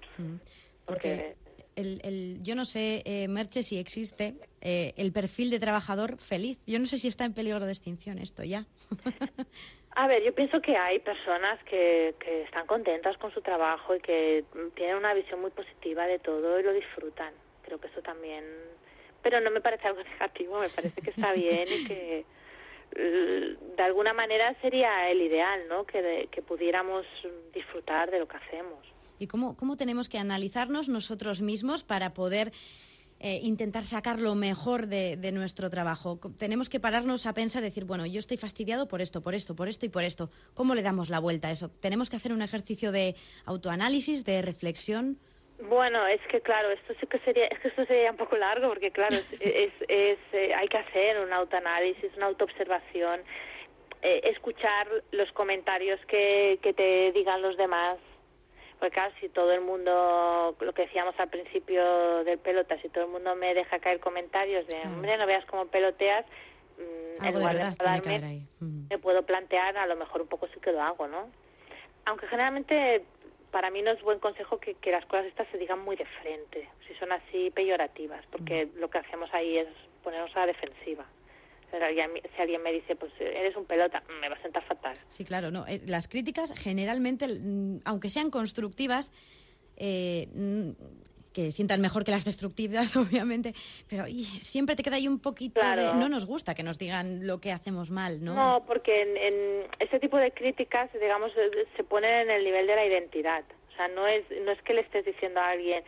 Porque, 0.84 1.34
el, 1.76 2.00
el, 2.04 2.42
yo 2.42 2.54
no 2.54 2.64
sé, 2.64 3.02
eh, 3.04 3.28
Merche, 3.28 3.62
si 3.62 3.78
existe 3.78 4.34
eh, 4.60 4.94
el 4.96 5.12
perfil 5.12 5.50
de 5.50 5.58
trabajador 5.58 6.18
feliz. 6.18 6.62
Yo 6.66 6.78
no 6.78 6.86
sé 6.86 6.98
si 6.98 7.08
está 7.08 7.24
en 7.24 7.34
peligro 7.34 7.64
de 7.64 7.72
extinción 7.72 8.18
esto 8.18 8.44
ya. 8.44 8.64
A 9.96 10.08
ver, 10.08 10.24
yo 10.24 10.34
pienso 10.34 10.60
que 10.60 10.76
hay 10.76 10.98
personas 10.98 11.62
que, 11.64 12.16
que 12.18 12.42
están 12.42 12.66
contentas 12.66 13.16
con 13.18 13.32
su 13.32 13.40
trabajo 13.42 13.94
y 13.94 14.00
que 14.00 14.44
tienen 14.74 14.96
una 14.96 15.14
visión 15.14 15.40
muy 15.40 15.52
positiva 15.52 16.06
de 16.06 16.18
todo 16.18 16.58
y 16.58 16.64
lo 16.64 16.72
disfrutan. 16.72 17.32
Creo 17.62 17.78
que 17.78 17.86
eso 17.86 18.02
también... 18.02 18.44
Pero 19.22 19.40
no 19.40 19.50
me 19.52 19.60
parece 19.60 19.86
algo 19.86 20.02
negativo, 20.12 20.58
me 20.58 20.68
parece 20.68 21.00
que 21.00 21.10
está 21.10 21.32
bien 21.32 21.66
y 21.68 21.86
que 21.86 22.24
de 22.94 23.82
alguna 23.82 24.12
manera 24.12 24.54
sería 24.60 25.10
el 25.10 25.20
ideal, 25.20 25.62
¿no? 25.68 25.84
Que, 25.84 26.28
pudiéramos 26.46 27.04
disfrutar 27.52 28.10
de 28.10 28.18
lo 28.20 28.28
que 28.28 28.36
hacemos. 28.36 28.78
¿Y 29.18 29.26
cómo, 29.26 29.56
cómo 29.56 29.76
tenemos 29.76 30.08
que 30.08 30.18
analizarnos 30.18 30.88
nosotros 30.88 31.40
mismos 31.40 31.82
para 31.82 32.14
poder 32.14 32.52
eh, 33.20 33.40
intentar 33.42 33.84
sacar 33.84 34.20
lo 34.20 34.34
mejor 34.34 34.86
de, 34.86 35.32
nuestro 35.32 35.70
trabajo. 35.70 36.20
Tenemos 36.36 36.68
que 36.68 36.78
pararnos 36.78 37.24
a 37.24 37.32
pensar, 37.32 37.62
decir, 37.62 37.84
bueno, 37.84 38.04
yo 38.04 38.18
estoy 38.18 38.36
fastidiado 38.36 38.86
por 38.86 39.00
esto, 39.00 39.22
por 39.22 39.34
esto, 39.34 39.56
por 39.56 39.68
esto 39.68 39.86
y 39.86 39.88
por 39.88 40.02
esto. 40.02 40.30
¿Cómo 40.52 40.74
le 40.74 40.82
damos 40.82 41.08
la 41.08 41.20
vuelta 41.20 41.48
a 41.48 41.50
eso? 41.52 41.70
Tenemos 41.70 42.10
que 42.10 42.16
hacer 42.16 42.32
un 42.32 42.42
ejercicio 42.42 42.92
de 42.92 43.14
autoanálisis, 43.46 44.24
de 44.24 44.42
reflexión. 44.42 45.18
Bueno, 45.60 46.06
es 46.06 46.20
que 46.28 46.40
claro, 46.40 46.70
esto 46.70 46.94
sí 47.00 47.06
que 47.06 47.18
sería, 47.20 47.46
es 47.46 47.58
que 47.60 47.68
esto 47.68 47.84
sería 47.86 48.10
un 48.10 48.16
poco 48.16 48.36
largo 48.36 48.68
porque 48.68 48.90
claro, 48.90 49.14
es, 49.14 49.72
es, 49.88 50.18
eh, 50.32 50.54
hay 50.54 50.68
que 50.68 50.78
hacer 50.78 51.20
un 51.20 51.32
autoanálisis, 51.32 52.16
una 52.16 52.26
autoobservación, 52.26 53.20
eh, 54.02 54.20
escuchar 54.24 54.88
los 55.12 55.30
comentarios 55.32 56.00
que, 56.06 56.58
que 56.60 56.72
te 56.72 57.12
digan 57.12 57.40
los 57.40 57.56
demás, 57.56 57.94
porque 58.78 58.94
claro, 58.94 59.14
si 59.20 59.28
todo 59.28 59.52
el 59.52 59.60
mundo, 59.60 60.56
lo 60.58 60.72
que 60.74 60.82
decíamos 60.82 61.14
al 61.18 61.30
principio 61.30 62.24
del 62.24 62.38
pelota, 62.38 62.76
si 62.82 62.88
todo 62.88 63.04
el 63.04 63.10
mundo 63.10 63.36
me 63.36 63.54
deja 63.54 63.78
caer 63.78 64.00
comentarios 64.00 64.66
de, 64.66 64.76
hombre, 64.82 65.16
no 65.16 65.26
veas 65.26 65.44
cómo 65.46 65.66
peloteas, 65.66 66.26
mm, 66.76 67.24
en 67.24 67.34
lugar 67.34 67.56
de, 67.56 68.42
mm. 68.60 68.88
me 68.90 68.98
puedo 68.98 69.22
plantear, 69.22 69.78
a 69.78 69.86
lo 69.86 69.96
mejor 69.96 70.22
un 70.22 70.28
poco 70.28 70.48
sí 70.48 70.60
que 70.60 70.72
lo 70.72 70.82
hago, 70.82 71.06
¿no? 71.06 71.30
Aunque 72.06 72.26
generalmente 72.26 73.04
para 73.54 73.70
mí 73.70 73.82
no 73.82 73.92
es 73.92 74.02
buen 74.02 74.18
consejo 74.18 74.58
que, 74.58 74.74
que 74.74 74.90
las 74.90 75.06
cosas 75.06 75.26
estas 75.26 75.46
se 75.52 75.58
digan 75.58 75.78
muy 75.78 75.94
de 75.94 76.04
frente, 76.20 76.68
si 76.88 76.94
son 76.96 77.12
así 77.12 77.52
peyorativas, 77.52 78.26
porque 78.32 78.68
lo 78.74 78.90
que 78.90 78.98
hacemos 78.98 79.32
ahí 79.32 79.58
es 79.58 79.68
ponernos 80.02 80.34
a 80.34 80.40
la 80.40 80.46
defensiva 80.46 81.06
si 81.70 82.42
alguien 82.42 82.62
me 82.62 82.72
dice, 82.72 82.96
pues 82.96 83.12
eres 83.18 83.56
un 83.56 83.64
pelota, 83.64 84.02
me 84.20 84.28
va 84.28 84.36
a 84.36 84.42
sentar 84.42 84.64
fatal. 84.64 84.96
Sí, 85.08 85.24
claro, 85.24 85.50
no. 85.50 85.66
Eh, 85.66 85.80
las 85.86 86.08
críticas 86.08 86.54
generalmente, 86.56 87.26
mm, 87.26 87.80
aunque 87.84 88.10
sean 88.10 88.30
constructivas, 88.30 89.12
eh, 89.76 90.28
mm, 90.34 90.70
que 91.34 91.50
sientan 91.50 91.80
mejor 91.82 92.04
que 92.04 92.12
las 92.12 92.24
destructivas, 92.24 92.96
obviamente, 93.04 93.52
pero 93.88 94.04
siempre 94.06 94.76
te 94.76 94.82
queda 94.82 94.96
ahí 94.96 95.08
un 95.08 95.20
poquito 95.20 95.60
de... 95.60 95.92
No 95.94 96.08
nos 96.08 96.24
gusta 96.24 96.54
que 96.54 96.62
nos 96.62 96.78
digan 96.78 97.26
lo 97.26 97.40
que 97.40 97.52
hacemos 97.52 97.90
mal, 97.90 98.24
¿no? 98.24 98.34
No, 98.34 98.64
porque 98.66 99.02
en, 99.02 99.16
en 99.16 99.66
ese 99.80 100.00
tipo 100.00 100.16
de 100.16 100.32
críticas, 100.32 100.90
digamos, 100.92 101.32
se 101.76 101.84
ponen 101.84 102.10
en 102.10 102.30
el 102.30 102.44
nivel 102.44 102.66
de 102.66 102.76
la 102.76 102.86
identidad. 102.86 103.44
O 103.72 103.76
sea, 103.76 103.88
no 103.88 104.06
es, 104.06 104.24
no 104.44 104.52
es 104.52 104.62
que 104.62 104.72
le 104.72 104.82
estés 104.82 105.04
diciendo 105.04 105.40
a 105.40 105.50
alguien, 105.50 105.82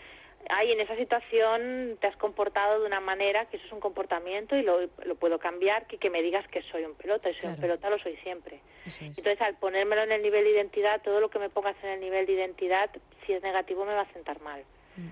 ay, 0.49 0.73
en 0.73 0.81
esa 0.81 0.97
situación 0.97 1.97
te 2.01 2.07
has 2.07 2.17
comportado 2.17 2.81
de 2.81 2.87
una 2.87 3.01
manera, 3.01 3.47
que 3.47 3.57
eso 3.57 3.67
es 3.67 3.73
un 3.73 3.81
comportamiento 3.81 4.57
y 4.57 4.63
lo, 4.63 4.81
lo 5.05 5.15
puedo 5.15 5.39
cambiar, 5.39 5.87
que, 5.87 5.99
que 5.99 6.11
me 6.11 6.23
digas 6.23 6.47
que 6.49 6.63
soy 6.63 6.85
un 6.85 6.95
pelota, 6.95 7.31
y 7.31 7.35
soy 7.35 7.51
un 7.51 7.57
pelota 7.57 7.91
lo 7.91 7.99
soy 7.99 8.17
siempre. 8.17 8.61
Entonces, 9.01 9.41
al 9.41 9.57
ponérmelo 9.57 10.03
en 10.03 10.13
el 10.13 10.23
nivel 10.23 10.45
de 10.45 10.51
identidad, 10.51 11.03
todo 11.03 11.21
lo 11.21 11.31
que 11.31 11.39
me 11.39 11.51
pongas 11.51 11.77
en 11.83 11.91
el 11.91 12.01
nivel 12.01 12.27
de 12.27 12.33
identidad, 12.33 12.91
si 13.25 13.33
es 13.33 13.43
negativo 13.43 13.85
me 13.85 13.95
va 13.95 14.03
a 14.03 14.13
sentar 14.13 14.41
mal. 14.41 14.65
Mm. 14.97 15.11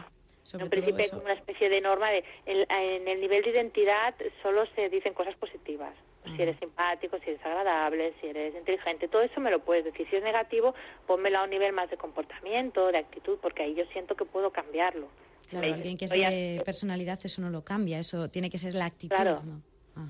En 0.53 0.69
principio 0.69 1.05
es 1.05 1.13
una 1.13 1.33
especie 1.33 1.69
de 1.69 1.81
norma 1.81 2.11
de, 2.11 2.25
en, 2.47 3.09
el 3.09 3.21
nivel 3.21 3.43
de 3.43 3.51
identidad 3.51 4.15
solo 4.43 4.67
se 4.75 4.89
dicen 4.89 5.15
cosas 5.15 5.35
positivas. 5.37 5.95
Si 6.25 6.41
eres 6.41 6.59
simpático, 6.59 7.19
si 7.19 7.31
eres 7.31 7.45
agradable, 7.45 8.15
si 8.21 8.29
eres 8.29 8.55
inteligente, 8.55 9.09
todo 9.09 9.21
eso 9.21 9.41
me 9.43 9.51
lo 9.51 9.59
puedes 9.59 9.85
decir. 9.85 10.07
Si 10.09 10.17
es 10.17 10.23
negativo, 10.23 10.75
pónmelo 11.07 11.39
a 11.39 11.45
un 11.45 11.51
nivel 11.51 11.73
más 11.75 11.91
de 11.91 11.99
comportamiento, 11.99 12.91
de 12.91 12.99
actitud, 12.99 13.39
porque 13.43 13.63
ahí 13.63 13.75
yo 13.75 13.85
siento 13.93 14.17
que 14.17 14.25
puedo 14.25 14.51
cambiarlo. 14.51 15.09
Claro, 15.51 15.67
alguien 15.67 15.99
que 15.99 16.07
es 16.07 16.11
de 16.11 16.63
personalidad 16.65 17.21
eso 17.23 17.43
no 17.43 17.51
lo 17.51 17.63
cambia, 17.63 17.99
eso 17.99 18.31
tiene 18.31 18.49
que 18.49 18.57
ser 18.57 18.73
la 18.75 18.87
actitud, 18.87 19.17
¿no? 19.45 19.61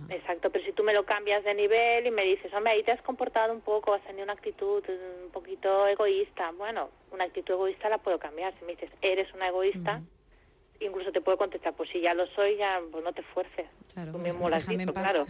Exacto, 0.08 0.50
pero 0.50 0.64
si 0.64 0.72
tú 0.72 0.82
me 0.82 0.94
lo 0.94 1.04
cambias 1.04 1.44
de 1.44 1.52
nivel 1.52 2.06
y 2.06 2.10
me 2.10 2.24
dices, 2.24 2.52
hombre, 2.54 2.72
ahí 2.72 2.82
te 2.82 2.92
has 2.92 3.02
comportado 3.02 3.52
un 3.52 3.60
poco, 3.60 3.92
has 3.92 4.02
tenido 4.04 4.24
una 4.24 4.32
actitud 4.32 4.82
un 4.88 5.30
poquito 5.30 5.86
egoísta, 5.86 6.52
bueno, 6.52 6.88
una 7.12 7.24
actitud 7.24 7.52
egoísta 7.54 7.90
la 7.90 7.98
puedo 7.98 8.18
cambiar. 8.18 8.54
Si 8.58 8.64
me 8.64 8.72
dices, 8.72 8.90
eres 9.02 9.32
una 9.34 9.48
egoísta, 9.48 10.00
incluso 10.80 11.12
te 11.12 11.20
puedo 11.20 11.38
contestar, 11.38 11.74
pues 11.74 11.90
si 11.90 12.00
ya 12.00 12.14
lo 12.14 12.26
soy, 12.28 12.56
ya 12.56 12.80
pues 12.90 13.04
no 13.04 13.12
te 13.12 13.22
fuerces. 13.22 13.66
Claro, 13.92 14.12
tú 14.12 14.18
mismo 14.18 14.48
lo 14.48 14.56
has 14.56 14.66
claro. 14.66 15.26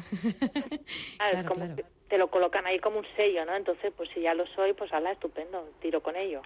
claro, 1.17 1.49
como 1.49 1.77
te 2.09 2.19
lo 2.19 2.29
colocan 2.29 2.67
ahí 2.67 2.79
como 2.79 2.99
un 2.99 3.07
sello, 3.17 3.45
¿no? 3.45 3.57
Entonces, 3.57 3.93
pues 3.97 4.09
si 4.15 4.21
ya 4.21 4.35
lo 4.35 4.47
soy, 4.49 4.73
pues 4.73 4.93
habla 4.93 5.13
estupendo, 5.13 5.69
tiro 5.81 6.03
con 6.03 6.17
ello. 6.17 6.43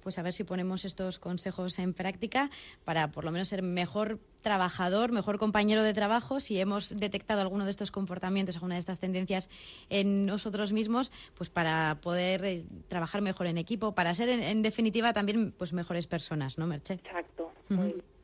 Pues 0.00 0.18
a 0.18 0.22
ver 0.22 0.32
si 0.32 0.44
ponemos 0.44 0.84
estos 0.84 1.18
consejos 1.18 1.78
en 1.78 1.94
práctica 1.94 2.50
para 2.84 3.10
por 3.10 3.24
lo 3.24 3.30
menos 3.30 3.48
ser 3.48 3.62
mejor 3.62 4.18
trabajador, 4.40 5.12
mejor 5.12 5.38
compañero 5.38 5.82
de 5.82 5.92
trabajo, 5.92 6.40
si 6.40 6.60
hemos 6.60 6.96
detectado 6.96 7.40
alguno 7.40 7.64
de 7.64 7.70
estos 7.70 7.90
comportamientos, 7.90 8.56
alguna 8.56 8.74
de 8.74 8.80
estas 8.80 8.98
tendencias 8.98 9.48
en 9.88 10.26
nosotros 10.26 10.72
mismos, 10.72 11.10
pues 11.34 11.50
para 11.50 11.98
poder 12.00 12.44
eh, 12.44 12.64
trabajar 12.88 13.22
mejor 13.22 13.46
en 13.46 13.58
equipo, 13.58 13.94
para 13.94 14.14
ser 14.14 14.28
en, 14.28 14.62
definitiva 14.62 15.12
también 15.12 15.52
pues 15.52 15.72
mejores 15.72 16.06
personas, 16.06 16.58
¿no, 16.58 16.66
Merche? 16.66 16.94
Exacto. 16.94 17.35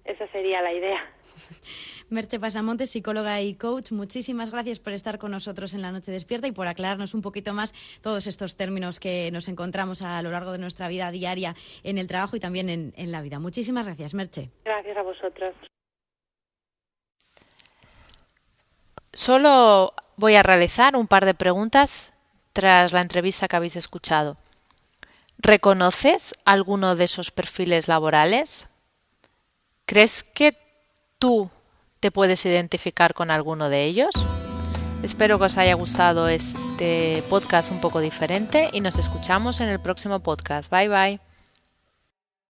Esa 0.05 0.27
sería 0.29 0.61
la 0.63 0.73
idea. 0.73 1.01
Merche 2.11 2.39
Pasamontes, 2.39 2.91
psicóloga 2.91 3.41
y 3.41 3.55
coach, 3.55 3.93
muchísimas 3.93 4.51
gracias 4.51 4.79
por 4.79 4.93
estar 4.93 5.19
con 5.19 5.31
nosotros 5.31 5.73
en 5.75 5.83
la 5.83 5.93
Noche 5.93 6.13
Despierta 6.13 6.47
y 6.47 6.53
por 6.53 6.67
aclararnos 6.67 7.15
un 7.15 7.23
poquito 7.23 7.55
más 7.55 7.73
todos 8.03 8.27
estos 8.27 8.57
términos 8.57 9.01
que 9.01 9.31
nos 9.33 9.49
encontramos 9.49 10.03
a 10.03 10.21
lo 10.21 10.31
largo 10.31 10.53
de 10.53 10.59
nuestra 10.59 10.89
vida 10.89 11.11
diaria 11.11 11.55
en 11.85 11.99
el 11.99 12.09
trabajo 12.09 12.37
y 12.37 12.41
también 12.41 12.69
en, 12.69 12.93
en 12.97 13.13
la 13.13 13.23
vida. 13.23 13.39
Muchísimas 13.39 13.87
gracias, 13.87 14.13
Merche. 14.15 14.51
Gracias 14.65 14.97
a 14.97 15.03
vosotros. 15.03 15.55
Solo 19.13 19.95
voy 20.17 20.35
a 20.37 20.43
realizar 20.43 20.97
un 20.97 21.07
par 21.07 21.25
de 21.25 21.35
preguntas 21.35 22.15
tras 22.53 22.93
la 22.93 23.01
entrevista 23.01 23.49
que 23.49 23.57
habéis 23.57 23.77
escuchado. 23.77 24.37
¿Reconoces 25.39 26.35
alguno 26.45 26.95
de 26.97 27.05
esos 27.05 27.31
perfiles 27.31 27.89
laborales? 27.89 28.69
¿Crees 29.87 30.25
que 30.25 30.57
tú 31.19 31.51
te 32.01 32.11
puedes 32.11 32.45
identificar 32.47 33.15
con 33.15 33.31
alguno 33.31 33.69
de 33.69 33.85
ellos? 33.85 34.15
Espero 35.03 35.39
que 35.39 35.45
os 35.45 35.59
haya 35.59 35.75
gustado 35.75 36.29
este 36.29 37.23
podcast 37.29 37.73
un 37.73 37.81
poco 37.81 38.01
diferente 38.01 38.71
y 38.73 38.81
nos 38.81 38.99
escuchamos 38.99 39.61
en 39.61 39.69
el 39.69 39.81
próximo 39.81 40.21
podcast. 40.21 40.71
Bye 40.71 40.89
bye. 40.89 41.32